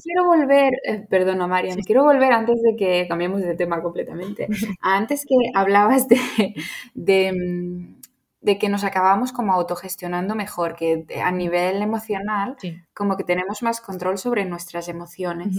quiero 0.03 0.27
volver, 0.27 0.75
eh, 0.85 1.07
perdona 1.09 1.47
Marian, 1.47 1.81
quiero 1.81 2.05
volver 2.05 2.31
antes 2.31 2.61
de 2.63 2.77
que 2.77 3.07
cambiemos 3.09 3.41
de 3.41 3.55
tema 3.55 3.83
completamente. 3.83 4.47
Antes 4.83 5.25
que 5.25 5.35
hablabas 5.55 6.07
de, 6.09 7.33
mm, 7.33 8.03
de, 8.43 8.59
que 8.59 8.69
nos 8.69 8.85
acabamos 8.85 9.33
como 9.33 9.55
autogestionando 9.55 10.35
mejor, 10.35 10.77
que 10.77 11.07
a 11.25 11.31
nivel 11.31 11.81
emocional, 11.81 12.57
como 12.93 13.17
que 13.17 13.25
tenemos 13.25 13.63
más 13.63 13.81
control 13.81 14.19
sobre 14.19 14.45
nuestras 14.45 14.89
emociones. 14.89 15.57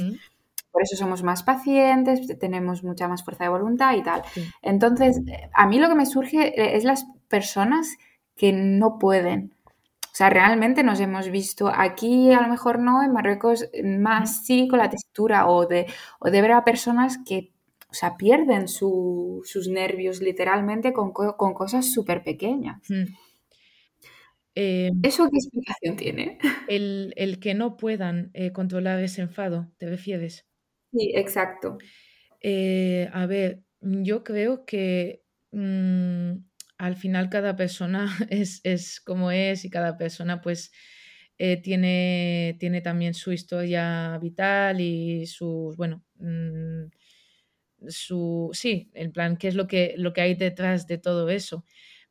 Por 0.71 0.83
eso 0.83 0.95
somos 0.95 1.23
más 1.23 1.41
pacientes, 1.41 2.21
tenemos 2.39 2.83
mucha 2.83 3.07
más 3.07 3.23
fuerza 3.23 3.45
de 3.45 3.49
voluntad 3.49 3.95
y 3.95 4.03
tal. 4.03 4.21
Entonces, 4.61 5.21
a 5.55 5.65
mí 5.65 5.79
lo 5.79 5.89
que 5.89 5.95
me 5.95 6.05
surge 6.05 6.75
es 6.77 6.83
las 6.83 7.07
personas 7.29 7.97
que 8.35 8.53
no 8.53 8.99
pueden 8.99 9.56
o 10.17 10.19
sea, 10.19 10.31
realmente 10.31 10.81
nos 10.81 10.99
hemos 10.99 11.29
visto 11.29 11.67
aquí, 11.67 12.33
a 12.33 12.41
lo 12.41 12.47
mejor 12.47 12.79
no, 12.79 13.03
en 13.03 13.13
Marruecos 13.13 13.69
más 13.83 14.47
sí 14.47 14.67
con 14.67 14.79
la 14.79 14.89
textura 14.89 15.45
o 15.45 15.67
de, 15.67 15.85
de 16.19 16.41
ver 16.41 16.53
a 16.53 16.65
personas 16.65 17.19
que 17.23 17.51
o 17.87 17.93
sea, 17.93 18.17
pierden 18.17 18.67
sus 18.67 19.67
nervios 19.69 20.19
literalmente 20.19 20.91
con, 20.91 21.11
cosas 21.11 21.93
súper 21.93 22.23
pequeñas. 22.23 22.81
Em, 24.55 24.99
¿Eso 25.03 25.29
qué 25.29 25.37
explicación 25.37 25.97
tiene? 25.97 26.39
El, 26.67 27.37
que 27.39 27.53
no 27.53 27.77
puedan 27.77 28.31
eh, 28.33 28.51
controlar 28.51 28.99
ese 29.03 29.21
enfado, 29.21 29.71
¿te 29.77 29.87
refieres? 29.87 30.47
Sí, 30.91 31.11
exacto. 31.13 31.77
Eh, 32.41 33.07
a 33.13 33.27
ver, 33.27 33.61
yo 33.81 34.23
creo 34.23 34.65
que 34.65 35.21
mm, 35.51 36.37
al 36.77 36.95
final 36.95 37.29
cada 37.29 37.55
persona 37.55 38.07
es, 38.29 39.01
como 39.01 39.31
es 39.31 39.65
y 39.65 39.69
cada 39.69 39.97
persona 39.97 40.41
pues 40.41 40.71
eh, 41.37 41.57
tiene, 41.61 42.55
tiene, 42.59 42.81
también 42.81 43.13
su 43.13 43.31
historia 43.31 44.17
vital 44.19 44.81
y 44.81 45.27
sus, 45.27 45.75
bueno, 45.77 46.03
mm, 46.15 46.85
su, 47.87 48.49
sí, 48.53 48.89
en 48.93 49.11
plan, 49.11 49.37
qué 49.37 49.47
es 49.47 49.55
lo 49.55 49.67
que, 49.67 49.93
lo 49.97 50.13
que 50.13 50.21
hay 50.21 50.35
detrás 50.35 50.87
de 50.87 50.97
todo 50.97 51.29
eso. 51.29 51.63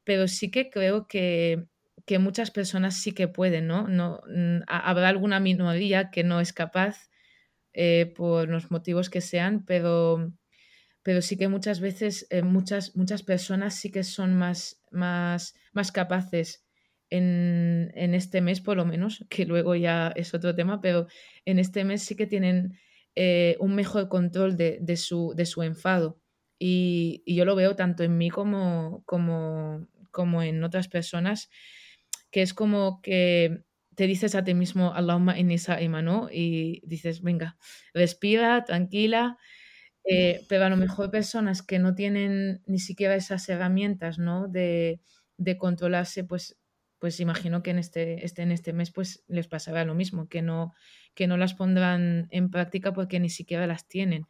Pero 0.04 0.28
sí 0.28 0.50
que 0.50 0.70
creo 0.70 1.06
que, 1.08 1.66
muchas 2.20 2.52
personas 2.52 3.02
sí 3.02 3.12
que 3.12 3.26
pueden, 3.26 3.66
¿no? 3.66 3.88
no 3.88 4.20
mm, 4.28 4.62
habrá 4.68 5.08
alguna 5.08 5.40
minoría 5.40 6.10
que 6.10 6.22
no 6.22 6.40
es 6.40 6.52
capaz 6.52 7.10
eh, 7.72 8.12
por 8.16 8.48
los 8.48 8.70
motivos 8.70 9.10
que 9.10 9.20
sean, 9.20 9.64
pero 9.64 10.32
pero 11.06 11.22
sí 11.22 11.36
que 11.36 11.46
muchas 11.46 11.78
veces 11.78 12.26
eh, 12.30 12.42
muchas, 12.42 12.96
muchas 12.96 13.22
personas 13.22 13.76
sí 13.76 13.92
que 13.92 14.02
son 14.02 14.34
más, 14.34 14.82
más, 14.90 15.54
más 15.72 15.92
capaces 15.92 16.66
en, 17.10 17.92
este 17.94 18.40
mes, 18.40 18.60
por 18.60 18.76
lo 18.76 18.84
menos, 18.84 19.24
que 19.30 19.46
luego 19.46 19.76
ya 19.76 20.12
es 20.16 20.34
otro 20.34 20.52
tema, 20.56 20.80
pero 20.80 21.06
en 21.44 21.60
este 21.60 21.84
mes 21.84 22.02
sí 22.02 22.16
que 22.16 22.26
tienen 22.26 22.76
eh, 23.14 23.56
un 23.60 23.76
mejor 23.76 24.08
control 24.08 24.56
de, 24.56 24.96
su, 24.96 25.32
de 25.36 25.46
su 25.46 25.62
enfado. 25.62 26.18
Y, 26.58 27.22
yo 27.24 27.44
lo 27.44 27.54
veo 27.54 27.76
tanto 27.76 28.02
en 28.02 28.18
mí 28.18 28.28
como, 28.28 29.04
como, 29.06 29.86
como 30.10 30.42
en 30.42 30.64
otras 30.64 30.88
personas. 30.88 31.50
que 32.32 32.42
es 32.42 32.52
como 32.52 33.00
que 33.00 33.62
te 33.94 34.08
dices 34.08 34.34
a 34.34 34.42
ti 34.42 34.54
mismo, 34.54 34.92
Allahumma 34.92 35.38
inni 35.38 35.58
sa'ima, 35.58 36.02
¿no? 36.02 36.28
Y 36.32 36.82
dices, 36.84 37.22
venga, 37.22 37.56
respira, 37.94 38.64
tranquila, 38.64 39.38
eh, 40.08 40.44
pero 40.48 40.64
a 40.64 40.68
lo 40.70 40.76
mejor 40.76 41.10
personas 41.10 41.62
que 41.62 41.78
no 41.78 41.94
tienen 41.94 42.62
ni 42.66 42.78
siquiera 42.78 43.14
esas 43.16 43.48
herramientas, 43.48 44.18
¿no? 44.18 44.48
De, 44.48 45.00
de 45.36 45.56
controlarse, 45.58 46.24
pues, 46.24 46.58
pues 46.98 47.20
imagino 47.20 47.62
que 47.62 47.70
en 47.70 47.78
este, 47.78 48.24
este, 48.24 48.42
en 48.42 48.52
este 48.52 48.72
mes 48.72 48.90
pues 48.92 49.24
les 49.28 49.48
pasará 49.48 49.84
lo 49.84 49.94
mismo, 49.94 50.28
que 50.28 50.42
no, 50.42 50.74
que 51.14 51.26
no 51.26 51.36
las 51.36 51.54
pondrán 51.54 52.28
en 52.30 52.50
práctica 52.50 52.92
porque 52.92 53.20
ni 53.20 53.30
siquiera 53.30 53.66
las 53.66 53.88
tienen. 53.88 54.26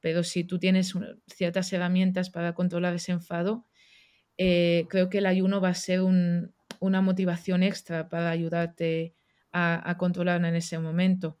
Pero 0.00 0.22
si 0.24 0.44
tú 0.44 0.58
tienes 0.58 0.94
ciertas 1.28 1.72
herramientas 1.72 2.30
para 2.30 2.54
controlar 2.54 2.94
ese 2.94 3.12
enfado, 3.12 3.66
eh, 4.38 4.86
creo 4.90 5.08
que 5.10 5.18
el 5.18 5.26
ayuno 5.26 5.60
va 5.60 5.70
a 5.70 5.74
ser 5.74 6.00
una 6.02 7.00
motivación 7.00 7.62
extra 7.62 8.08
para 8.08 8.30
ayudarte 8.30 9.14
a, 9.52 9.88
a 9.88 9.96
controlar 9.98 10.44
en 10.44 10.54
ese 10.54 10.78
momento. 10.78 11.38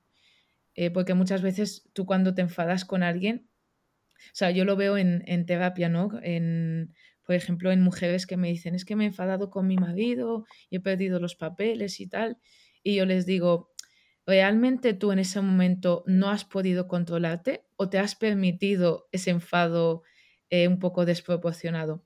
Eh, 0.74 0.90
porque 0.90 1.14
muchas 1.14 1.42
veces 1.42 1.88
tú 1.92 2.06
cuando 2.06 2.34
te 2.34 2.42
enfadas 2.42 2.84
con 2.84 3.02
alguien, 3.02 3.48
o 4.26 4.34
sea, 4.34 4.50
yo 4.50 4.64
lo 4.64 4.76
veo 4.76 4.96
en, 4.96 5.22
en 5.26 5.46
terapia, 5.46 5.88
¿no? 5.88 6.10
En, 6.22 6.94
por 7.24 7.34
ejemplo, 7.34 7.72
en 7.72 7.80
mujeres 7.80 8.26
que 8.26 8.36
me 8.36 8.48
dicen, 8.48 8.74
es 8.74 8.84
que 8.84 8.96
me 8.96 9.04
he 9.04 9.06
enfadado 9.08 9.50
con 9.50 9.66
mi 9.66 9.76
marido 9.76 10.44
y 10.68 10.76
he 10.76 10.80
perdido 10.80 11.20
los 11.20 11.36
papeles 11.36 12.00
y 12.00 12.06
tal. 12.08 12.38
Y 12.82 12.96
yo 12.96 13.06
les 13.06 13.26
digo, 13.26 13.70
¿realmente 14.26 14.94
tú 14.94 15.12
en 15.12 15.18
ese 15.18 15.40
momento 15.40 16.04
no 16.06 16.28
has 16.28 16.44
podido 16.44 16.86
controlarte 16.86 17.64
o 17.76 17.88
te 17.88 17.98
has 17.98 18.14
permitido 18.14 19.08
ese 19.10 19.30
enfado 19.30 20.02
eh, 20.50 20.68
un 20.68 20.78
poco 20.78 21.06
desproporcionado? 21.06 22.04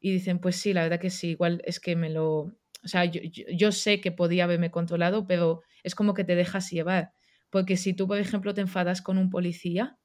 Y 0.00 0.12
dicen, 0.12 0.38
pues 0.38 0.56
sí, 0.56 0.72
la 0.72 0.82
verdad 0.82 1.00
que 1.00 1.10
sí, 1.10 1.30
igual 1.30 1.62
es 1.64 1.80
que 1.80 1.96
me 1.96 2.10
lo... 2.10 2.52
O 2.84 2.88
sea, 2.88 3.04
yo, 3.04 3.20
yo 3.22 3.70
sé 3.70 4.00
que 4.00 4.10
podía 4.10 4.44
haberme 4.44 4.72
controlado, 4.72 5.26
pero 5.26 5.62
es 5.84 5.94
como 5.94 6.14
que 6.14 6.24
te 6.24 6.34
dejas 6.34 6.70
llevar. 6.70 7.12
Porque 7.50 7.76
si 7.76 7.94
tú, 7.94 8.08
por 8.08 8.18
ejemplo, 8.18 8.54
te 8.54 8.60
enfadas 8.62 9.02
con 9.02 9.18
un 9.18 9.30
policía, 9.30 9.98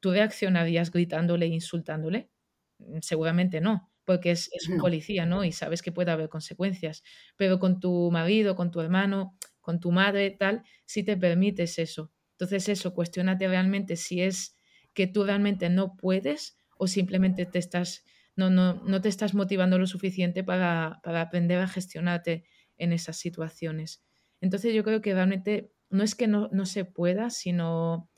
¿tú 0.00 0.12
reaccionarías 0.12 0.90
gritándole 0.90 1.46
e 1.46 1.50
insultándole? 1.50 2.30
Mm, 2.78 2.98
seguramente 3.00 3.60
no 3.60 3.90
porque 4.06 4.30
es, 4.30 4.48
un 4.70 4.78
policía, 4.78 5.26
¿no? 5.26 5.44
Y 5.44 5.52
sabes 5.52 5.82
que 5.82 5.92
puede 5.92 6.12
haber 6.12 6.30
consecuencias. 6.30 7.02
Pero 7.36 7.58
con 7.58 7.80
tu 7.80 8.10
marido, 8.12 8.54
con 8.54 8.70
tu 8.70 8.80
hermano, 8.80 9.36
con 9.60 9.80
tu 9.80 9.90
madre, 9.90 10.30
tal, 10.30 10.62
si 10.86 11.02
te 11.02 11.16
permites 11.16 11.78
eso. 11.78 12.12
Entonces 12.34 12.68
eso, 12.68 12.94
cuestionate 12.94 13.48
realmente 13.48 13.96
si 13.96 14.22
es 14.22 14.56
que 14.94 15.08
tú 15.08 15.24
realmente 15.24 15.68
no 15.68 15.96
puedes 15.96 16.56
o 16.78 16.86
simplemente 16.86 17.46
te 17.46 17.58
estás, 17.58 18.04
no, 18.36 18.48
no, 18.48 18.74
no 18.74 19.00
te 19.00 19.08
estás 19.08 19.34
motivando 19.34 19.76
lo 19.76 19.88
suficiente 19.88 20.44
para, 20.44 21.00
para 21.02 21.22
aprender 21.22 21.58
a 21.58 21.66
gestionarte 21.66 22.44
en 22.78 22.92
esas 22.92 23.16
situaciones. 23.16 24.04
Entonces 24.40 24.72
yo 24.72 24.84
creo 24.84 25.00
que 25.00 25.14
realmente 25.14 25.72
no 25.90 26.04
es 26.04 26.14
que 26.14 26.28
no, 26.28 26.48
no 26.52 26.64
se 26.64 26.84
pueda, 26.84 27.30
sino 27.30 28.08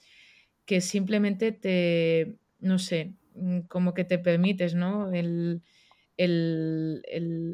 que 0.69 0.83
simplemente 0.83 1.51
te, 1.51 2.37
no 2.59 2.79
sé, 2.79 3.15
mm, 3.35 3.61
como 3.61 3.95
que 3.95 4.05
te 4.05 4.19
permites, 4.19 4.75
¿no? 4.75 5.11
El, 5.11 5.63
el, 6.19 7.03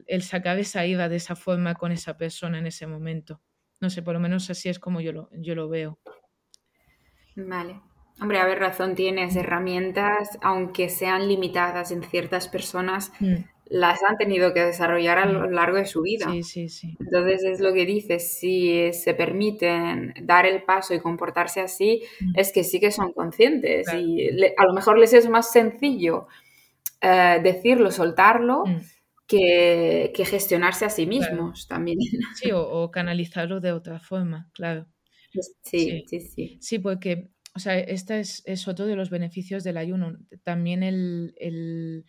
el, 0.09 0.23
sacar 0.23 0.59
esa 0.59 0.85
ira 0.85 1.09
de 1.09 1.14
esa 1.14 1.37
forma 1.37 1.76
con 1.76 1.92
esa 1.92 2.16
persona 2.18 2.59
en 2.59 2.66
ese 2.66 2.88
momento. 2.88 3.40
No 3.80 3.88
sé, 3.88 4.02
por 4.02 4.14
lo 4.14 4.21
menos 4.21 4.50
así 4.50 4.68
es 4.68 4.80
como 4.80 5.00
yo 5.00 5.12
lo, 5.12 5.30
yo 5.33 5.54
lo 5.54 5.68
veo. 5.68 6.00
Vale. 7.37 7.80
Hombre, 8.21 8.38
a 8.38 8.47
ver, 8.47 8.59
razón 8.59 8.97
tienes. 8.97 9.37
Herramientas, 9.37 10.37
aunque 10.42 10.88
sean 10.88 11.28
limitadas 11.28 11.92
en 11.92 12.02
ciertas 12.02 12.49
personas, 12.49 13.12
mm. 13.21 13.44
Las 13.75 14.04
han 14.04 14.16
tenido 14.16 14.54
que 14.54 14.61
desarrollar 14.61 15.19
a 15.19 15.26
lo 15.26 15.49
mm. 15.49 15.52
largo 15.52 15.78
de 15.78 15.85
su 15.85 16.00
vida. 16.02 16.31
Sí, 16.31 16.45
sí, 16.45 16.69
sí. 16.69 16.97
Entonces 17.00 17.43
es 17.43 17.59
lo 17.59 17.73
que 17.75 17.85
dices, 17.85 18.33
si 18.33 18.93
se 18.93 19.14
permiten 19.14 20.14
dar 20.23 20.47
el 20.47 20.62
paso 20.62 20.95
y 20.95 21.00
comportarse 21.00 21.61
así, 21.61 22.02
mm. 22.20 22.38
es 22.38 22.53
que 22.53 22.62
sí 22.62 22.79
que 22.79 22.92
son 22.92 23.12
conscientes 23.12 23.92
y 23.92 24.29
a 24.57 24.64
lo 24.64 24.75
mejor 24.75 24.96
les 24.96 25.12
es 25.12 25.29
más 25.29 25.51
sencillo 25.51 26.29
eh, 27.01 27.40
decirlo, 27.42 27.90
soltarlo, 27.90 28.64
mm. 28.64 28.81
que, 29.27 30.12
gestionarse 30.25 30.85
a 30.85 30.90
sí 30.90 31.07
mismos 31.07 31.66
también. 31.66 31.98
Sí, 32.37 32.51
o, 32.53 32.92
canalizarlo 32.92 33.61
de 33.61 33.72
otra 33.72 33.98
forma, 33.98 34.51
claro. 34.55 34.87
Pues 35.33 35.57
sí, 35.64 36.05
sí, 36.07 36.20
sí. 36.20 36.59
Sí, 36.61 36.79
porque, 36.79 37.33
o 37.57 37.59
sea, 37.59 37.77
este 37.77 38.20
es, 38.20 38.68
otro 38.68 38.87
de 38.87 38.94
los 38.94 39.11
beneficios 39.11 39.64
del 39.64 39.79
ayuno. 39.79 40.16
También 40.44 40.85
el, 40.85 41.35
el, 41.38 42.05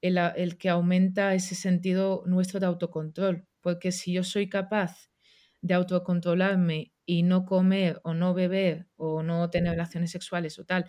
el, 0.00 0.58
que 0.58 0.68
aumenta 0.68 1.34
ese 1.34 1.54
sentido 1.54 2.22
nuestro 2.26 2.60
de 2.60 2.66
autocontrol. 2.66 3.46
Porque 3.60 3.92
si 3.92 4.12
yo 4.12 4.24
soy 4.24 4.48
capaz 4.48 5.10
de 5.60 5.74
autocontrolarme 5.74 6.92
y 7.04 7.22
no 7.22 7.44
comer 7.44 8.00
o 8.04 8.14
no 8.14 8.34
beber 8.34 8.86
o 8.96 9.22
no 9.22 9.50
tener 9.50 9.72
relaciones 9.72 10.10
sexuales 10.10 10.58
o 10.58 10.64
tal, 10.64 10.86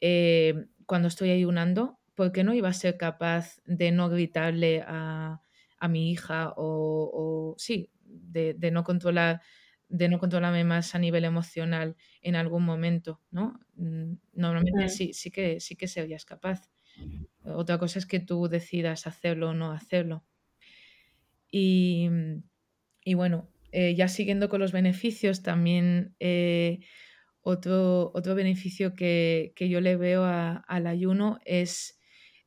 eh, 0.00 0.66
cuando 0.86 1.08
estoy 1.08 1.30
ayunando, 1.30 1.98
porque 2.14 2.44
no 2.44 2.54
iba 2.54 2.68
a 2.68 2.72
ser 2.72 2.96
capaz 2.96 3.60
de 3.64 3.92
no 3.92 4.08
gritarle 4.08 4.82
a, 4.86 5.40
mi 5.88 6.12
hija 6.12 6.52
o, 6.56 7.56
sí, 7.58 7.90
de, 8.04 8.54
no 8.70 8.84
controlar 8.84 9.40
de 9.88 10.08
no 10.08 10.18
controlarme 10.18 10.64
más 10.64 10.94
a 10.94 10.98
nivel 10.98 11.24
emocional 11.24 11.96
en 12.22 12.34
algún 12.34 12.64
momento, 12.64 13.20
¿no? 13.30 13.60
Mm, 13.74 14.14
normalmente 14.32 14.88
sí, 14.88 15.12
sí 15.12 15.30
que 15.30 15.60
sí 15.60 15.76
que 15.76 15.86
serías 15.86 16.24
capaz. 16.24 16.70
Otra 17.44 17.78
cosa 17.78 17.98
es 17.98 18.06
que 18.06 18.20
tú 18.20 18.48
decidas 18.48 19.06
hacerlo 19.06 19.50
o 19.50 19.54
no 19.54 19.72
hacerlo. 19.72 20.24
Y, 21.50 22.08
bueno, 23.14 23.48
eh, 23.72 23.94
ya 23.94 24.08
siguiendo 24.08 24.48
con 24.48 24.60
los 24.60 24.72
beneficios, 24.72 25.42
también 25.42 26.14
eh, 26.18 26.80
otro, 27.42 28.10
otro 28.14 28.34
beneficio 28.34 28.94
que, 28.94 29.52
yo 29.58 29.80
le 29.80 29.96
veo 29.96 30.24
al 30.24 30.86
ayuno 30.86 31.38
es 31.44 31.98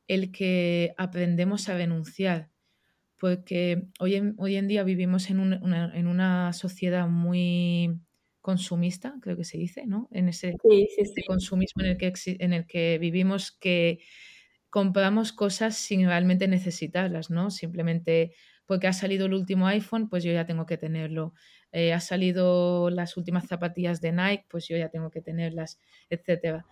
el 0.08 0.32
que 0.32 0.94
aprendemos 0.96 1.68
a 1.68 1.76
denunciar, 1.76 2.50
porque 3.18 3.88
hoy 3.98 4.16
en, 4.16 4.34
hoy 4.38 4.56
en 4.56 4.68
día 4.68 4.82
vivimos 4.82 5.30
en 5.30 5.40
una, 5.40 5.92
en 5.94 6.06
una, 6.06 6.52
sociedad 6.52 7.08
muy 7.08 8.00
consumista, 8.40 9.16
creo 9.20 9.36
que 9.36 9.44
se 9.44 9.58
dice, 9.58 9.86
¿no? 9.86 10.08
En 10.12 10.28
ese, 10.28 10.54
consumismo 11.26 11.82
en 11.82 11.90
el, 11.90 11.96
que, 11.96 12.12
en 12.38 12.52
el 12.52 12.66
que 12.66 12.98
vivimos 12.98 13.50
que 13.52 14.00
compramos 14.70 15.32
cosas 15.32 15.76
sin 15.76 16.06
realmente 16.06 16.48
necesitarlas, 16.48 17.30
¿no? 17.30 17.50
Simplemente 17.50 18.34
porque 18.66 18.88
ha 18.88 18.92
salido 18.92 19.26
el 19.26 19.34
último 19.34 19.66
iPhone, 19.68 20.08
pues 20.08 20.24
yo 20.24 20.32
ya 20.32 20.44
tengo 20.44 20.66
que 20.66 20.76
tenerlo. 20.76 21.32
Eh, 21.72 21.92
ha 21.92 22.00
salido 22.00 22.90
las 22.90 23.16
últimas 23.16 23.46
zapatillas 23.46 24.00
de 24.00 24.12
Nike, 24.12 24.46
pues 24.48 24.66
yo 24.68 24.76
ya 24.76 24.88
tengo 24.88 25.10
que 25.10 25.20
tenerlas, 25.22 25.78
etcétera. 26.10 26.66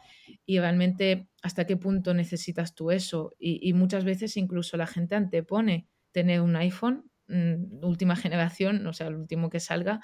Y 0.44 0.58
realmente, 0.58 1.28
¿hasta 1.42 1.66
qué 1.66 1.76
punto 1.76 2.14
necesitas 2.14 2.74
tú 2.74 2.90
eso? 2.90 3.34
Y, 3.38 3.72
muchas 3.74 4.04
veces 4.04 4.36
incluso 4.36 4.76
la 4.76 4.86
gente 4.86 5.14
antepone 5.14 5.88
tener 6.12 6.40
un 6.40 6.56
iPhone, 6.56 7.10
mm, 7.28 7.84
última 7.84 8.16
generación, 8.16 8.86
o 8.86 8.92
sea, 8.92 9.08
el 9.08 9.16
último 9.16 9.50
que 9.50 9.60
salga, 9.60 10.00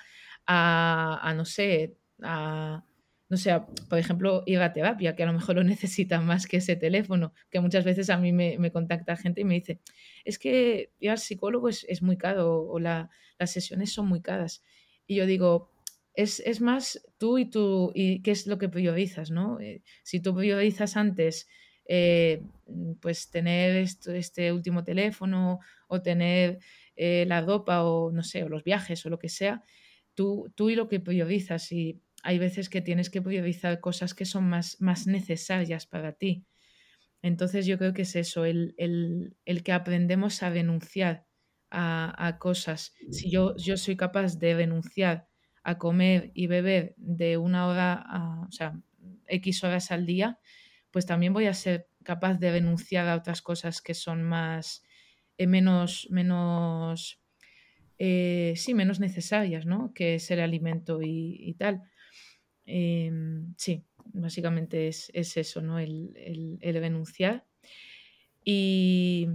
a, 0.46 1.32
no 1.36 1.44
sé, 1.44 1.96
a, 2.22 2.84
no 3.30 3.36
sé, 3.36 3.52
por 3.88 3.98
ejemplo, 3.98 4.42
ir 4.44 4.58
a 4.60 4.72
terapia, 4.72 5.14
que 5.14 5.22
a 5.22 5.26
lo 5.26 5.32
mejor 5.32 5.56
lo 5.56 5.64
necesita 5.76 6.20
más 6.20 6.46
que 6.46 6.58
ese 6.58 6.76
teléfono, 6.76 7.32
que 7.50 7.60
muchas 7.60 7.84
veces 7.84 8.10
a 8.10 8.18
mí 8.18 8.32
me, 8.32 8.72
contacta 8.72 9.16
gente 9.16 9.40
y 9.40 9.44
me 9.44 9.54
dice, 9.54 9.78
es 10.24 10.38
que 10.38 10.90
ir 10.98 11.10
al 11.10 11.18
psicólogo 11.18 11.68
es, 11.68 12.02
muy 12.02 12.16
caro 12.18 12.60
o 12.62 12.78
las 12.78 13.08
sesiones 13.46 13.92
son 13.92 14.08
muy 14.08 14.20
caras. 14.20 14.62
Y 15.06 15.14
yo 15.14 15.26
digo, 15.26 15.70
es, 16.14 16.60
más 16.60 17.00
tú 17.18 17.38
y 17.38 17.46
tú, 17.46 17.92
y 17.94 18.20
qué 18.22 18.32
es 18.32 18.46
lo 18.46 18.58
que 18.58 18.68
priorizas, 18.68 19.30
¿no? 19.30 19.60
Eh, 19.60 19.82
si 20.02 20.20
tú 20.20 20.34
priorizas 20.34 20.96
antes, 20.96 21.48
eh, 21.86 22.42
pues 23.00 23.30
tener 23.30 23.76
este 23.76 24.52
último 24.52 24.84
teléfono 24.84 25.60
o 25.88 26.02
tener 26.02 26.58
eh, 26.96 27.24
la 27.26 27.40
ropa 27.40 27.84
o 27.84 28.10
no 28.12 28.22
sé, 28.22 28.44
o 28.44 28.48
los 28.48 28.64
viajes 28.64 29.04
o 29.06 29.10
lo 29.10 29.18
que 29.18 29.28
sea, 29.28 29.62
tú, 30.14 30.52
tú 30.54 30.70
y 30.70 30.74
lo 30.74 30.88
que 30.88 31.00
priorizas. 31.00 31.72
Y 31.72 32.00
hay 32.22 32.38
veces 32.38 32.68
que 32.68 32.80
tienes 32.80 33.10
que 33.10 33.22
priorizar 33.22 33.80
cosas 33.80 34.14
que 34.14 34.24
son 34.24 34.48
más, 34.48 34.80
más 34.80 35.06
necesarias 35.06 35.86
para 35.86 36.12
ti. 36.12 36.44
Entonces 37.22 37.66
yo 37.66 37.78
creo 37.78 37.92
que 37.92 38.02
es 38.02 38.16
eso, 38.16 38.44
el, 38.44 38.74
el 38.78 39.62
que 39.62 39.72
aprendemos 39.72 40.42
a 40.42 40.50
denunciar 40.50 41.26
a, 41.70 42.36
cosas. 42.38 42.94
Si 43.10 43.30
yo, 43.30 43.56
yo 43.56 43.76
soy 43.76 43.96
capaz 43.96 44.38
de 44.38 44.54
renunciar 44.54 45.28
a 45.62 45.78
comer 45.78 46.30
y 46.34 46.46
beber 46.46 46.94
de 46.96 47.36
una 47.36 47.66
hora, 47.66 47.94
a, 47.94 48.46
o 48.48 48.52
sea, 48.52 48.80
X 49.26 49.62
horas 49.64 49.90
al 49.90 50.06
día, 50.06 50.38
pues 50.90 51.06
también 51.06 51.32
voy 51.32 51.46
a 51.46 51.54
ser 51.54 51.88
capaz 52.02 52.38
de 52.38 52.50
renunciar 52.50 53.08
a 53.08 53.16
otras 53.16 53.42
cosas 53.42 53.80
que 53.80 53.94
son 53.94 54.22
más, 54.22 54.82
eh, 55.38 55.46
menos, 55.46 56.08
menos, 56.10 57.20
eh, 57.98 58.54
sí, 58.56 58.74
menos 58.74 58.98
necesarias, 58.98 59.66
¿no? 59.66 59.92
Que 59.94 60.16
es 60.16 60.30
el 60.30 60.40
alimento 60.40 61.00
y, 61.02 61.54
tal. 61.58 61.82
Em, 62.70 63.54
sí, 63.58 63.84
básicamente 64.06 64.88
es, 64.88 65.10
eso, 65.14 65.60
¿no? 65.62 65.78
El, 65.78 66.12
el, 66.16 66.58
el 66.60 66.74
renunciar. 66.80 67.46
Y, 68.44 69.28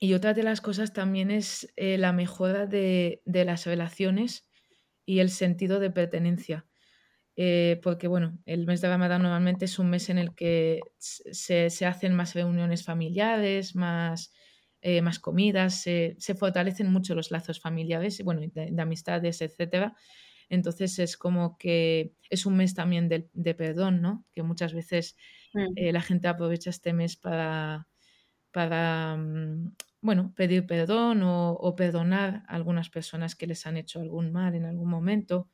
Y 0.00 0.14
otra 0.14 0.34
de 0.34 0.44
las 0.44 0.60
cosas 0.60 0.92
también 0.92 1.30
es 1.30 1.72
eh, 1.76 1.98
la 1.98 2.12
mejora 2.12 2.66
de, 2.66 3.22
de, 3.26 3.44
las 3.44 3.66
relaciones 3.66 4.46
y 5.06 5.20
el 5.20 5.30
sentido 5.30 5.80
de 5.80 5.90
pertenencia. 5.90 6.66
Eh, 7.36 7.80
porque, 7.82 8.08
bueno, 8.08 8.38
el 8.46 8.66
mes 8.66 8.80
de 8.80 8.88
Ramadán 8.88 9.22
normalmente 9.22 9.66
es 9.66 9.78
un 9.78 9.90
mes 9.90 10.10
en 10.10 10.18
el 10.18 10.34
que 10.34 10.80
se, 10.98 11.70
se 11.70 11.86
hacen 11.86 12.14
más 12.14 12.34
reuniones 12.34 12.84
familiares, 12.84 13.76
más, 13.76 14.32
eh, 14.82 15.02
más 15.02 15.18
comidas, 15.20 15.82
se, 15.82 16.16
se, 16.18 16.34
fortalecen 16.34 16.90
mucho 16.92 17.14
los 17.14 17.30
lazos 17.30 17.60
familiares, 17.60 18.22
bueno, 18.24 18.40
de, 18.42 18.70
de 18.72 18.82
amistades, 18.82 19.40
etcétera. 19.42 19.94
Entonces 20.48 20.98
es 20.98 21.16
como 21.16 21.58
que 21.58 22.14
es 22.30 22.46
un 22.46 22.56
mes 22.56 22.74
también 22.74 23.08
de, 23.08 23.28
de 23.32 23.54
perdón, 23.54 24.00
¿no? 24.00 24.24
Que 24.34 24.42
muchas 24.42 24.72
veces 24.72 25.16
mm. 25.54 25.66
eh, 25.76 25.92
la 25.92 26.00
gente 26.00 26.28
aprovecha 26.28 26.70
este 26.70 26.92
mes 26.92 27.16
para, 27.16 27.86
para 28.52 29.16
mm, 29.16 29.74
bueno, 30.00 30.32
pedir 30.36 30.66
perdón 30.66 31.22
o, 31.22 31.52
o, 31.52 31.76
perdonar 31.76 32.44
a 32.48 32.54
algunas 32.54 32.88
personas 32.88 33.34
que 33.34 33.46
les 33.46 33.66
han 33.66 33.76
hecho 33.76 34.00
algún 34.00 34.32
mal 34.32 34.54
en 34.54 34.64
algún 34.64 34.88
momento. 34.88 35.48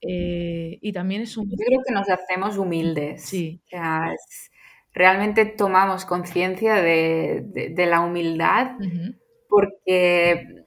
Eh, 0.00 0.78
y 0.80 0.92
también 0.92 1.22
es 1.22 1.36
un... 1.36 1.48
Yo 1.48 1.56
creo 1.56 1.80
que 1.86 1.92
nos 1.92 2.08
hacemos 2.08 2.56
humildes. 2.56 3.22
Sí. 3.22 3.60
O 3.66 3.68
sea, 3.68 4.12
es, 4.12 4.50
realmente 4.92 5.44
tomamos 5.44 6.04
conciencia 6.04 6.76
de, 6.76 7.44
de, 7.46 7.68
de, 7.70 7.86
la 7.86 8.00
humildad 8.00 8.72
uh 8.78 8.82
-huh. 8.82 9.18
porque 9.48 10.59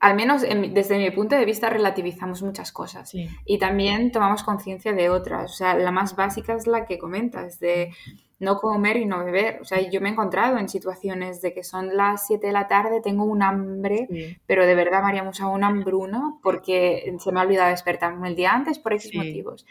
al 0.00 0.14
menos 0.14 0.42
en, 0.44 0.74
desde 0.74 0.96
mi 0.98 1.10
punto 1.10 1.34
de 1.36 1.44
vista, 1.44 1.68
relativizamos 1.70 2.42
muchas 2.42 2.70
cosas 2.72 3.10
sí. 3.10 3.28
y 3.44 3.58
también 3.58 4.12
tomamos 4.12 4.44
conciencia 4.44 4.92
de 4.92 5.10
otras. 5.10 5.50
O 5.52 5.54
sea, 5.54 5.74
la 5.74 5.90
más 5.90 6.14
básica 6.14 6.54
es 6.54 6.66
la 6.66 6.86
que 6.86 6.98
comentas, 6.98 7.58
de 7.58 7.92
no 8.38 8.58
comer 8.60 8.96
y 8.98 9.06
no 9.06 9.24
beber. 9.24 9.58
O 9.60 9.64
sea, 9.64 9.80
yo 9.90 10.00
me 10.00 10.08
he 10.08 10.12
encontrado 10.12 10.58
en 10.58 10.68
situaciones 10.68 11.42
de 11.42 11.52
que 11.52 11.64
son 11.64 11.96
las 11.96 12.26
7 12.28 12.46
de 12.46 12.52
la 12.52 12.68
tarde, 12.68 13.00
tengo 13.00 13.24
un 13.24 13.42
hambre, 13.42 14.06
Sí. 14.08 14.36
pero 14.46 14.64
de 14.64 14.76
verdad, 14.76 15.02
María 15.02 15.24
Musa, 15.24 15.48
un 15.48 15.64
hambruna 15.64 16.34
porque 16.44 17.12
se 17.18 17.32
me 17.32 17.40
ha 17.40 17.42
olvidado 17.42 17.70
despertarme 17.70 18.28
el 18.28 18.36
día 18.36 18.52
antes 18.52 18.78
por 18.78 18.92
X 18.92 19.10
Sí. 19.10 19.16
motivos. 19.18 19.66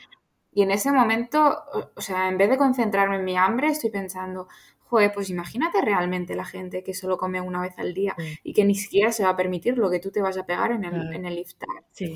Y 0.53 0.63
en 0.63 0.71
ese 0.71 0.91
momento, 0.91 1.55
o 1.95 2.01
sea, 2.01 2.27
en 2.27 2.37
vez 2.37 2.49
de 2.49 2.57
concentrarme 2.57 3.15
en 3.17 3.23
mi 3.23 3.37
hambre, 3.37 3.67
estoy 3.67 3.91
pensando, 3.91 4.47
joder, 4.89 5.11
pues 5.13 5.29
imagínate 5.29 5.81
realmente 5.81 6.35
la 6.35 6.45
gente 6.45 6.83
que 6.83 6.93
solo 6.93 7.17
come 7.17 7.41
una 7.41 7.61
vez 7.61 7.73
al 7.77 7.93
día 7.93 8.15
Sí. 8.17 8.23
y 8.43 8.53
que 8.53 8.65
ni 8.65 8.75
siquiera 8.75 9.11
se 9.11 9.23
va 9.23 9.29
a 9.31 9.37
permitir 9.37 9.77
lo 9.77 9.89
que 9.89 9.99
tú 9.99 10.11
te 10.11 10.21
vas 10.21 10.37
a 10.37 10.45
pegar 10.45 10.71
en 10.71 10.83
el, 10.85 10.91
Claro. 10.91 11.11
en 11.11 11.25
el 11.25 11.37
iftar. 11.39 11.67
Sí. 11.91 12.15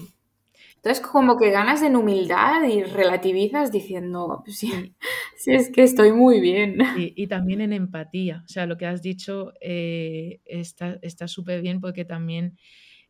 Entonces, 0.77 1.05
como 1.05 1.37
que 1.37 1.51
ganas 1.51 1.83
en 1.83 1.95
humildad 1.95 2.63
y 2.67 2.83
relativizas 2.83 3.71
diciendo, 3.71 4.41
pues 4.43 4.57
sí, 4.57 4.71
Sí. 5.37 5.53
es 5.53 5.69
que 5.71 5.83
estoy 5.83 6.11
muy 6.11 6.39
bien. 6.41 6.77
Y, 6.97 7.13
y 7.15 7.27
también 7.27 7.61
en 7.61 7.73
empatía. 7.73 8.41
O 8.45 8.47
sea, 8.47 8.65
lo 8.65 8.77
que 8.77 8.85
has 8.87 9.01
dicho 9.03 9.53
eh, 9.61 10.39
está 10.45 10.97
está 11.03 11.27
súper 11.27 11.61
bien 11.61 11.81
porque 11.81 12.03
también 12.05 12.57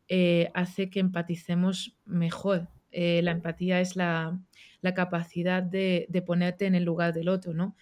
eh, 0.08 0.50
hace 0.54 0.90
que 0.90 1.00
empaticemos 1.00 1.96
mejor. 2.04 2.68
Eh, 2.90 3.22
la 3.22 3.30
empatía 3.32 3.80
es 3.80 3.96
la, 3.96 4.38
la 4.82 4.92
capacidad 4.94 5.62
de, 5.62 6.06
de 6.10 6.22
ponerte 6.22 6.66
en 6.66 6.74
el 6.74 6.84
lugar 6.84 7.14
del 7.14 7.28
otro, 7.30 7.54
¿no? 7.54 7.74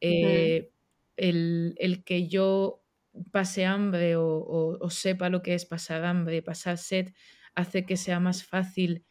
Eh, 0.00 0.70
el, 1.16 1.74
el 1.78 2.04
que 2.04 2.28
yo 2.28 2.84
pase 3.32 3.64
hambre 3.66 4.16
o, 4.16 4.26
o- 4.26 4.78
o 4.84 4.90
sepa 4.90 5.28
lo 5.28 5.42
que 5.42 5.54
es 5.54 5.66
pasar 5.66 6.04
hambre, 6.04 6.42
pasar 6.42 6.78
sed, 6.78 7.12
hace 7.54 7.86
que 7.86 7.96
sea 7.96 8.20
más 8.20 8.44
fácil 8.44 9.04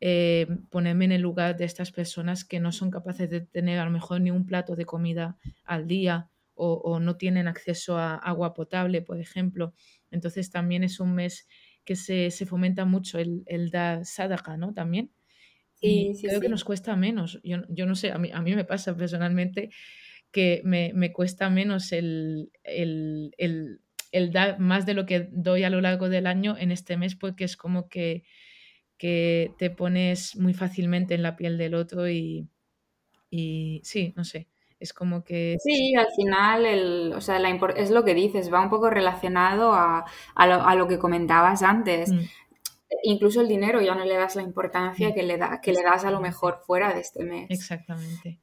eh, 0.00 0.46
ponerme 0.70 1.06
en 1.06 1.12
el 1.12 1.22
lugar 1.22 1.56
de 1.56 1.64
estas 1.64 1.90
personas 1.92 2.44
que 2.44 2.60
no 2.60 2.72
son 2.72 2.90
capaces 2.90 3.28
de 3.30 3.40
tener 3.40 3.78
a 3.78 3.84
lo 3.84 3.90
mejor 3.90 4.20
ni 4.20 4.30
un 4.30 4.46
plato 4.46 4.76
de 4.76 4.84
comida 4.86 5.38
al 5.64 5.86
día 5.88 6.30
o, 6.54 6.74
o 6.74 7.00
no 7.00 7.16
tienen 7.16 7.48
acceso 7.48 7.98
a 7.98 8.14
agua 8.16 8.54
potable, 8.54 9.02
por 9.02 9.20
ejemplo. 9.20 9.74
Entonces 10.10 10.50
también 10.50 10.84
es 10.84 11.00
un 11.00 11.14
mes 11.14 11.48
que 11.84 11.96
se, 11.96 12.30
se 12.30 12.46
fomenta 12.46 12.84
mucho 12.84 13.18
el, 13.18 13.42
el 13.46 13.70
dar 13.70 14.04
sadaqa, 14.04 14.56
¿no? 14.56 14.72
También. 14.74 15.12
Y 15.80 16.12
Sí, 16.12 16.14
sí, 16.14 16.28
creo 16.28 16.40
que 16.40 16.48
nos 16.48 16.64
cuesta 16.64 16.96
menos. 16.96 17.40
Yo, 17.44 17.58
yo 17.68 17.86
no 17.86 17.94
sé, 17.94 18.10
a 18.12 18.18
mí, 18.18 18.30
a 18.32 18.42
mí 18.42 18.54
me 18.56 18.64
pasa 18.64 18.96
personalmente 18.96 19.70
que 20.30 20.60
me, 20.64 20.92
me 20.94 21.12
cuesta 21.12 21.50
menos 21.50 21.92
el, 21.92 22.50
el, 22.64 23.32
el, 23.38 23.80
el 24.12 24.32
dar 24.32 24.58
más 24.58 24.86
de 24.86 24.94
lo 24.94 25.06
que 25.06 25.28
doy 25.32 25.64
a 25.64 25.70
lo 25.70 25.80
largo 25.80 26.08
del 26.08 26.26
año 26.26 26.56
en 26.58 26.70
este 26.70 26.96
mes 26.96 27.14
porque 27.14 27.44
es 27.44 27.56
como 27.56 27.88
que, 27.88 28.24
que 28.96 29.52
te 29.58 29.70
pones 29.70 30.36
muy 30.36 30.54
fácilmente 30.54 31.14
en 31.14 31.22
la 31.22 31.36
piel 31.36 31.56
del 31.56 31.74
otro 31.74 32.08
y, 32.08 32.48
y 33.30 33.80
sí, 33.84 34.12
no 34.16 34.24
sé, 34.24 34.48
es 34.78 34.92
como 34.92 35.24
que... 35.24 35.56
Sí, 35.62 35.94
al 35.94 36.08
final, 36.14 36.66
el, 36.66 37.12
o 37.14 37.20
sea, 37.20 37.38
la 37.38 37.50
es 37.76 37.90
lo 37.90 38.04
que 38.04 38.14
dices, 38.14 38.52
va 38.52 38.62
un 38.62 38.70
poco 38.70 38.90
relacionado 38.90 39.72
a, 39.72 40.04
a 40.34 40.46
lo, 40.46 40.54
a 40.62 40.74
lo 40.74 40.88
que 40.88 40.98
comentabas 40.98 41.62
antes. 41.62 42.12
Mm, 42.12 42.20
Incluso 43.02 43.42
el 43.42 43.48
dinero 43.48 43.82
ya 43.82 43.94
no 43.94 44.04
le 44.04 44.14
das 44.14 44.34
la 44.34 44.42
importancia 44.42 45.10
mm, 45.10 45.14
que 45.14 45.22
le, 45.22 45.36
da, 45.36 45.60
que 45.60 45.72
le 45.72 45.82
das 45.82 46.04
a 46.04 46.10
lo 46.10 46.20
mejor 46.20 46.60
fuera 46.66 46.92
de 46.94 47.00
este 47.00 47.24
mes. 47.24 47.46
exactamente. 47.50 48.40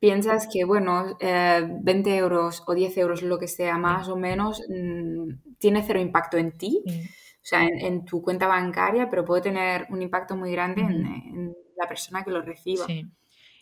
Piensas 0.00 0.48
que, 0.52 0.64
bueno, 0.64 1.16
eh, 1.20 1.66
20 1.82 2.16
euros 2.16 2.62
o 2.66 2.74
10 2.74 2.96
euros, 2.98 3.22
lo 3.22 3.38
que 3.38 3.48
sea, 3.48 3.78
más 3.78 4.08
o 4.08 4.16
menos, 4.16 4.62
mm, 4.68 5.56
tiene 5.58 5.82
cero 5.86 6.00
impacto 6.00 6.36
en 6.38 6.56
ti, 6.56 6.82
o 6.86 6.92
sea, 7.42 7.64
en, 7.64 7.78
en 7.80 8.04
tu 8.04 8.22
cuenta 8.22 8.46
bancaria, 8.46 9.08
pero 9.10 9.24
puede 9.24 9.42
tener 9.42 9.86
un 9.90 10.02
impacto 10.02 10.36
muy 10.36 10.52
grande 10.52 10.82
en, 10.82 11.54
la 11.76 11.86
persona 11.88 12.24
que 12.24 12.30
lo 12.32 12.42
reciba. 12.42 12.84
sí. 12.86 13.06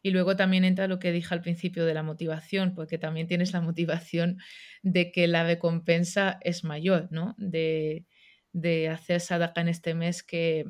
Y 0.02 0.10
luego 0.10 0.36
también 0.36 0.64
entra 0.64 0.86
lo 0.86 0.98
que 1.00 1.10
dije 1.10 1.34
al 1.34 1.40
principio 1.42 1.84
de 1.84 1.92
la 1.92 2.02
motivación, 2.04 2.74
porque 2.74 2.96
también 2.96 3.26
tienes 3.26 3.52
la 3.52 3.60
motivación 3.60 4.38
de 4.82 5.10
que 5.10 5.26
la 5.26 5.42
recompensa 5.44 6.38
es 6.42 6.62
mayor, 6.62 7.08
¿no? 7.10 7.34
De, 7.38 8.06
de 8.52 8.88
hacer 8.88 9.20
sadaqa 9.20 9.60
en 9.62 9.68
este 9.68 9.94
mes 9.94 10.22
que, 10.22 10.64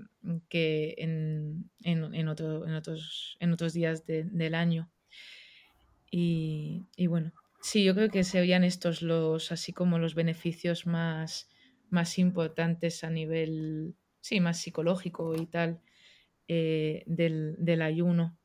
que 0.48 0.94
en, 0.98 1.70
en, 1.84 2.14
en 2.14 2.28
otro- 2.28 2.66
en 2.66 2.74
otros, 2.74 3.36
en 3.40 3.52
otros 3.52 3.74
días 3.74 4.06
de- 4.06 4.24
del 4.24 4.54
año. 4.54 4.90
Y, 6.10 6.86
y 6.96 7.06
bueno, 7.06 7.32
sí, 7.60 7.84
yo 7.84 7.94
creo 7.94 8.08
que 8.08 8.24
serían 8.24 8.64
estos 8.64 9.02
los, 9.02 9.52
así 9.52 9.72
como 9.72 9.98
los 9.98 10.14
beneficios 10.14 10.86
más, 10.86 11.48
más 11.90 12.18
importantes 12.18 13.04
a 13.04 13.10
nivel, 13.10 13.96
sí, 14.20 14.40
más 14.40 14.58
psicológico 14.58 15.34
y 15.34 15.46
tal, 15.46 15.80
eh, 16.48 17.02
del, 17.06 17.56
del 17.58 17.82
ayuno. 17.82 18.38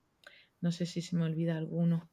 No 0.59 0.71
sé 0.71 0.85
si 0.85 1.01
se 1.01 1.15
me 1.15 1.23
olvida 1.23 1.57
alguno. 1.57 2.09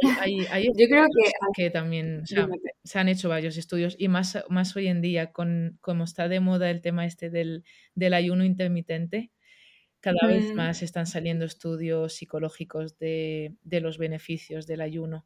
hay, 0.20 0.46
hay 0.50 0.64
Yo 0.76 0.88
creo 0.88 1.06
que, 1.06 1.30
que 1.54 1.70
también, 1.70 2.22
o 2.22 2.26
sea, 2.26 2.48
se 2.84 2.98
han 2.98 3.08
hecho 3.08 3.28
varios 3.28 3.56
estudios 3.56 3.96
y 3.98 4.08
más, 4.08 4.42
más 4.48 4.74
hoy 4.76 4.88
en 4.88 5.00
día, 5.00 5.32
con 5.32 5.78
como 5.80 6.04
está 6.04 6.28
de 6.28 6.40
moda 6.40 6.70
el 6.70 6.80
tema 6.80 7.06
este 7.06 7.30
del, 7.30 7.64
del 7.94 8.14
ayuno 8.14 8.44
intermitente, 8.44 9.30
cada 10.02 10.26
vez 10.26 10.52
más 10.54 10.82
están 10.82 11.06
saliendo 11.06 11.46
estudios 11.46 12.12
psicológicos 12.14 12.98
de, 12.98 13.54
de 13.62 13.80
los 13.80 13.96
beneficios 13.96 14.66
del 14.66 14.82
ayuno. 14.82 15.24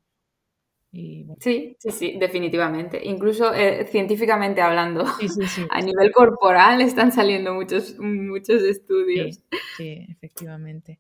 Y 0.93 1.25
bueno, 1.25 1.39
sí, 1.41 1.77
sí, 1.79 1.91
sí, 1.91 2.17
definitivamente. 2.19 3.01
Incluso 3.05 3.53
eh, 3.53 3.87
científicamente 3.91 4.61
hablando, 4.62 5.05
sí, 5.19 5.29
sí, 5.29 5.47
sí, 5.47 5.67
a 5.71 5.81
nivel 5.81 6.12
corporal 6.12 6.81
están 6.81 7.11
saliendo 7.11 7.55
muchos, 7.55 7.99
muchos 7.99 8.62
estudios. 8.62 9.41
sí, 9.77 10.07
efectivamente. 10.09 10.99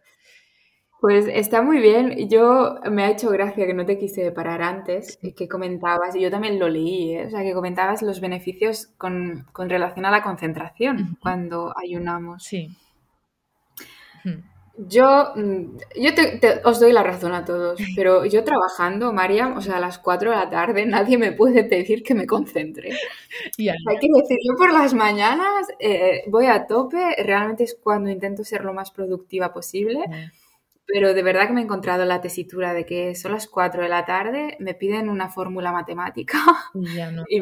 Pues 1.00 1.26
está 1.28 1.60
muy 1.62 1.78
bien. 1.78 2.28
Yo 2.28 2.76
me 2.90 3.04
ha 3.04 3.10
hecho 3.10 3.28
gracia 3.30 3.66
que 3.66 3.74
no 3.74 3.84
te 3.84 3.98
quise 3.98 4.32
parar 4.32 4.62
antes, 4.62 5.18
que 5.36 5.46
comentabas, 5.46 6.16
y 6.16 6.20
yo 6.20 6.30
también 6.30 6.58
lo 6.58 6.68
leí, 6.68 7.14
¿eh? 7.14 7.26
O 7.26 7.30
sea, 7.30 7.42
que 7.42 7.52
comentabas 7.52 8.02
los 8.02 8.20
beneficios 8.20 8.86
con, 8.96 9.46
con 9.52 9.68
relación 9.68 10.06
a 10.06 10.10
la 10.10 10.22
concentración 10.22 11.18
cuando 11.20 11.74
ayunamos. 11.78 12.44
Sí. 12.44 12.70
Yo, 14.78 15.32
mm, 15.34 15.78
yo 16.02 16.14
te- 16.14 16.36
te- 16.38 16.60
os 16.64 16.78
doy 16.80 16.92
la 16.92 17.02
razón 17.02 17.32
a 17.32 17.44
todos, 17.46 17.78
pero 17.96 18.26
yo 18.26 18.44
trabajando, 18.44 19.10
Mariam, 19.12 19.56
o 19.56 19.62
sea, 19.62 19.76
a 19.78 19.80
las 19.80 19.98
4 19.98 20.30
de 20.30 20.36
la 20.36 20.50
tarde, 20.50 20.84
nadie 20.86 21.16
me 21.18 21.32
puede 21.32 21.64
pedir 21.64 22.02
que 22.02 22.14
me 22.14 22.26
concentre. 22.26 22.90
Ya, 23.56 23.72
Hay 23.88 23.98
que 23.98 24.08
decir, 24.14 24.36
yo 24.46 24.54
por 24.56 24.72
las 24.72 24.92
mañanas 24.92 25.66
eh, 25.78 26.24
voy 26.28 26.46
a 26.46 26.66
tope, 26.66 26.98
realmente 27.24 27.64
es 27.64 27.74
cuando 27.74 28.10
intento 28.10 28.44
ser 28.44 28.64
lo 28.64 28.74
más 28.74 28.90
productiva 28.90 29.52
posible, 29.54 30.00
ya. 30.10 30.30
pero 30.86 31.14
de 31.14 31.22
verdad 31.22 31.46
que 31.46 31.54
me 31.54 31.60
he 31.62 31.64
encontrado 31.64 32.04
la 32.04 32.20
tesitura 32.20 32.74
de 32.74 32.84
que 32.84 33.14
son 33.14 33.32
las 33.32 33.46
4 33.48 33.82
de 33.82 33.88
la 33.88 34.04
tarde, 34.04 34.56
me 34.60 34.74
piden 34.74 35.08
una 35.08 35.30
fórmula 35.30 35.72
matemática 35.72 36.38
Y 36.74 36.94
ya 36.94 37.10
no. 37.10 37.24
y 37.30 37.40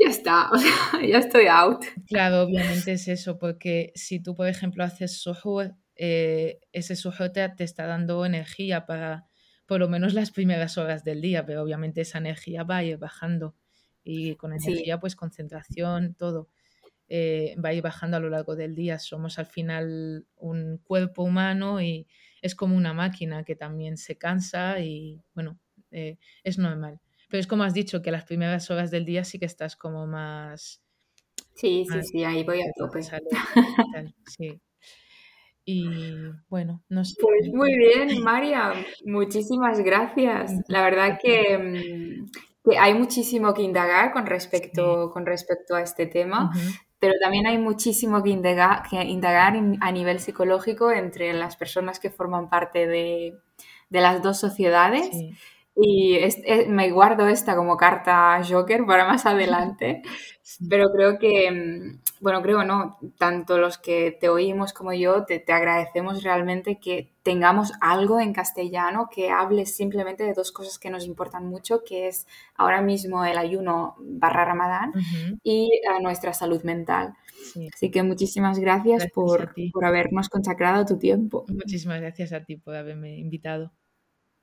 ya 0.00 0.10
está, 0.10 0.50
o 0.52 0.58
sea, 0.58 1.06
ya 1.06 1.18
estoy 1.18 1.46
out. 1.46 1.84
Claro, 2.06 2.42
obviamente 2.42 2.92
es 2.92 3.08
eso, 3.08 3.38
porque 3.38 3.92
si 3.94 4.20
tú, 4.20 4.34
por 4.34 4.48
ejemplo, 4.48 4.84
haces 4.84 5.20
suhoor, 5.20 5.74
eh, 5.96 6.60
ese 6.72 6.96
suhoor 6.96 7.30
te, 7.30 7.48
te 7.50 7.64
está 7.64 7.86
dando 7.86 8.24
energía 8.24 8.86
para 8.86 9.26
por 9.66 9.80
lo 9.80 9.88
menos 9.88 10.14
las 10.14 10.30
primeras 10.30 10.78
horas 10.78 11.04
del 11.04 11.20
día, 11.20 11.44
pero 11.44 11.62
obviamente 11.62 12.00
esa 12.00 12.18
energía 12.18 12.62
va 12.64 12.78
a 12.78 12.84
ir 12.84 12.96
bajando 12.96 13.54
y 14.02 14.34
con 14.36 14.58
Sí, 14.58 14.70
energía, 14.70 14.98
pues 14.98 15.14
concentración, 15.14 16.14
todo 16.14 16.48
eh, 17.08 17.54
va 17.62 17.70
a 17.70 17.74
ir 17.74 17.82
bajando 17.82 18.16
a 18.16 18.20
lo 18.20 18.30
largo 18.30 18.56
del 18.56 18.74
día. 18.74 18.98
Somos 18.98 19.38
al 19.38 19.46
final 19.46 20.26
un 20.36 20.78
cuerpo 20.78 21.22
humano 21.22 21.80
y 21.80 22.06
es 22.42 22.54
como 22.54 22.76
una 22.76 22.92
máquina 22.94 23.44
que 23.44 23.56
también 23.56 23.96
se 23.96 24.16
cansa 24.16 24.80
y 24.80 25.22
bueno, 25.34 25.58
eh, 25.90 26.18
es 26.44 26.58
normal. 26.58 27.00
Pero 27.28 27.40
es 27.40 27.46
como 27.46 27.64
has 27.64 27.74
dicho, 27.74 28.02
que 28.02 28.10
las 28.10 28.24
primeras 28.24 28.70
horas 28.70 28.90
del 28.90 29.04
día 29.04 29.24
sí 29.24 29.38
que 29.38 29.46
estás 29.46 29.76
como 29.76 30.06
más... 30.06 30.82
Sí, 31.54 31.86
sí, 31.90 32.02
sí, 32.02 32.24
ahí 32.24 32.44
voy 32.44 32.60
a 32.62 32.72
tope. 32.76 33.00
Sí. 34.26 34.60
Y 35.70 35.86
bueno, 36.48 36.82
no 36.88 37.04
sé. 37.04 37.16
Pues 37.20 37.52
muy 37.52 37.76
bien, 37.76 38.22
María, 38.22 38.72
muchísimas 39.04 39.80
gracias. 39.80 40.52
La 40.66 40.82
verdad 40.82 41.18
que, 41.22 41.58
mm, 41.58 42.30
que 42.64 42.78
hay 42.78 42.94
muchísimo 42.94 43.52
que 43.52 43.60
indagar 43.60 44.14
con 44.14 44.24
respecto, 44.24 45.10
con 45.10 45.26
respecto 45.26 45.74
a 45.74 45.82
este 45.82 46.06
tema, 46.06 46.50
pero 46.98 47.12
también 47.20 47.46
hay 47.46 47.58
muchísimo 47.58 48.22
que 48.22 48.30
indagar, 48.30 48.82
que 48.88 48.96
indagar 49.02 49.60
a 49.80 49.92
nivel 49.92 50.20
psicológico 50.20 50.90
entre 50.90 51.34
las 51.34 51.56
personas 51.56 52.00
que 52.00 52.08
forman 52.08 52.48
parte 52.48 52.86
de, 52.86 53.34
de 53.90 54.00
las 54.00 54.22
dos 54.22 54.40
sociedades. 54.40 55.10
Y 55.80 56.18
me 56.66 56.90
guardo 56.90 57.28
esta 57.28 57.54
como 57.54 57.76
carta 57.76 58.42
Joker 58.46 58.84
para 58.84 59.06
más 59.06 59.26
adelante, 59.26 60.02
pero 60.68 60.90
creo 60.90 61.20
que, 61.20 61.50
mm, 61.50 62.00
bueno, 62.20 62.42
creo 62.42 62.64
no, 62.64 62.98
tanto 63.16 63.58
los 63.58 63.78
que 63.78 64.10
te 64.10 64.28
oímos 64.28 64.72
como 64.72 64.92
yo, 64.92 65.24
te, 65.24 65.38
te, 65.38 65.52
agradecemos 65.52 66.24
realmente 66.24 66.80
que 66.80 67.12
tengamos 67.22 67.72
algo 67.80 68.18
en 68.18 68.32
castellano 68.32 69.08
que 69.08 69.30
hable 69.30 69.66
simplemente 69.66 70.24
de 70.24 70.32
dos 70.32 70.50
cosas 70.50 70.80
que 70.80 70.90
nos 70.90 71.06
importan 71.06 71.46
mucho, 71.46 71.84
que 71.84 72.08
es 72.08 72.26
ahora 72.56 72.82
mismo 72.82 73.24
el 73.24 73.38
ayuno 73.38 73.94
barra 74.00 74.44
ramadán 74.44 74.92
y 75.44 75.70
nuestra 76.00 76.32
salud 76.32 76.62
mental. 76.64 77.14
Así 77.72 77.92
que 77.92 78.02
muchísimas 78.02 78.58
gracias, 78.58 79.06
por, 79.12 79.54
por 79.72 79.84
habernos 79.84 80.28
consacrado 80.28 80.84
tu 80.84 80.98
tiempo. 80.98 81.44
Muchísimas 81.48 82.00
gracias 82.00 82.32
a 82.32 82.44
ti 82.44 82.56
por 82.56 82.74
haberme 82.74 83.16
invitado. 83.16 83.70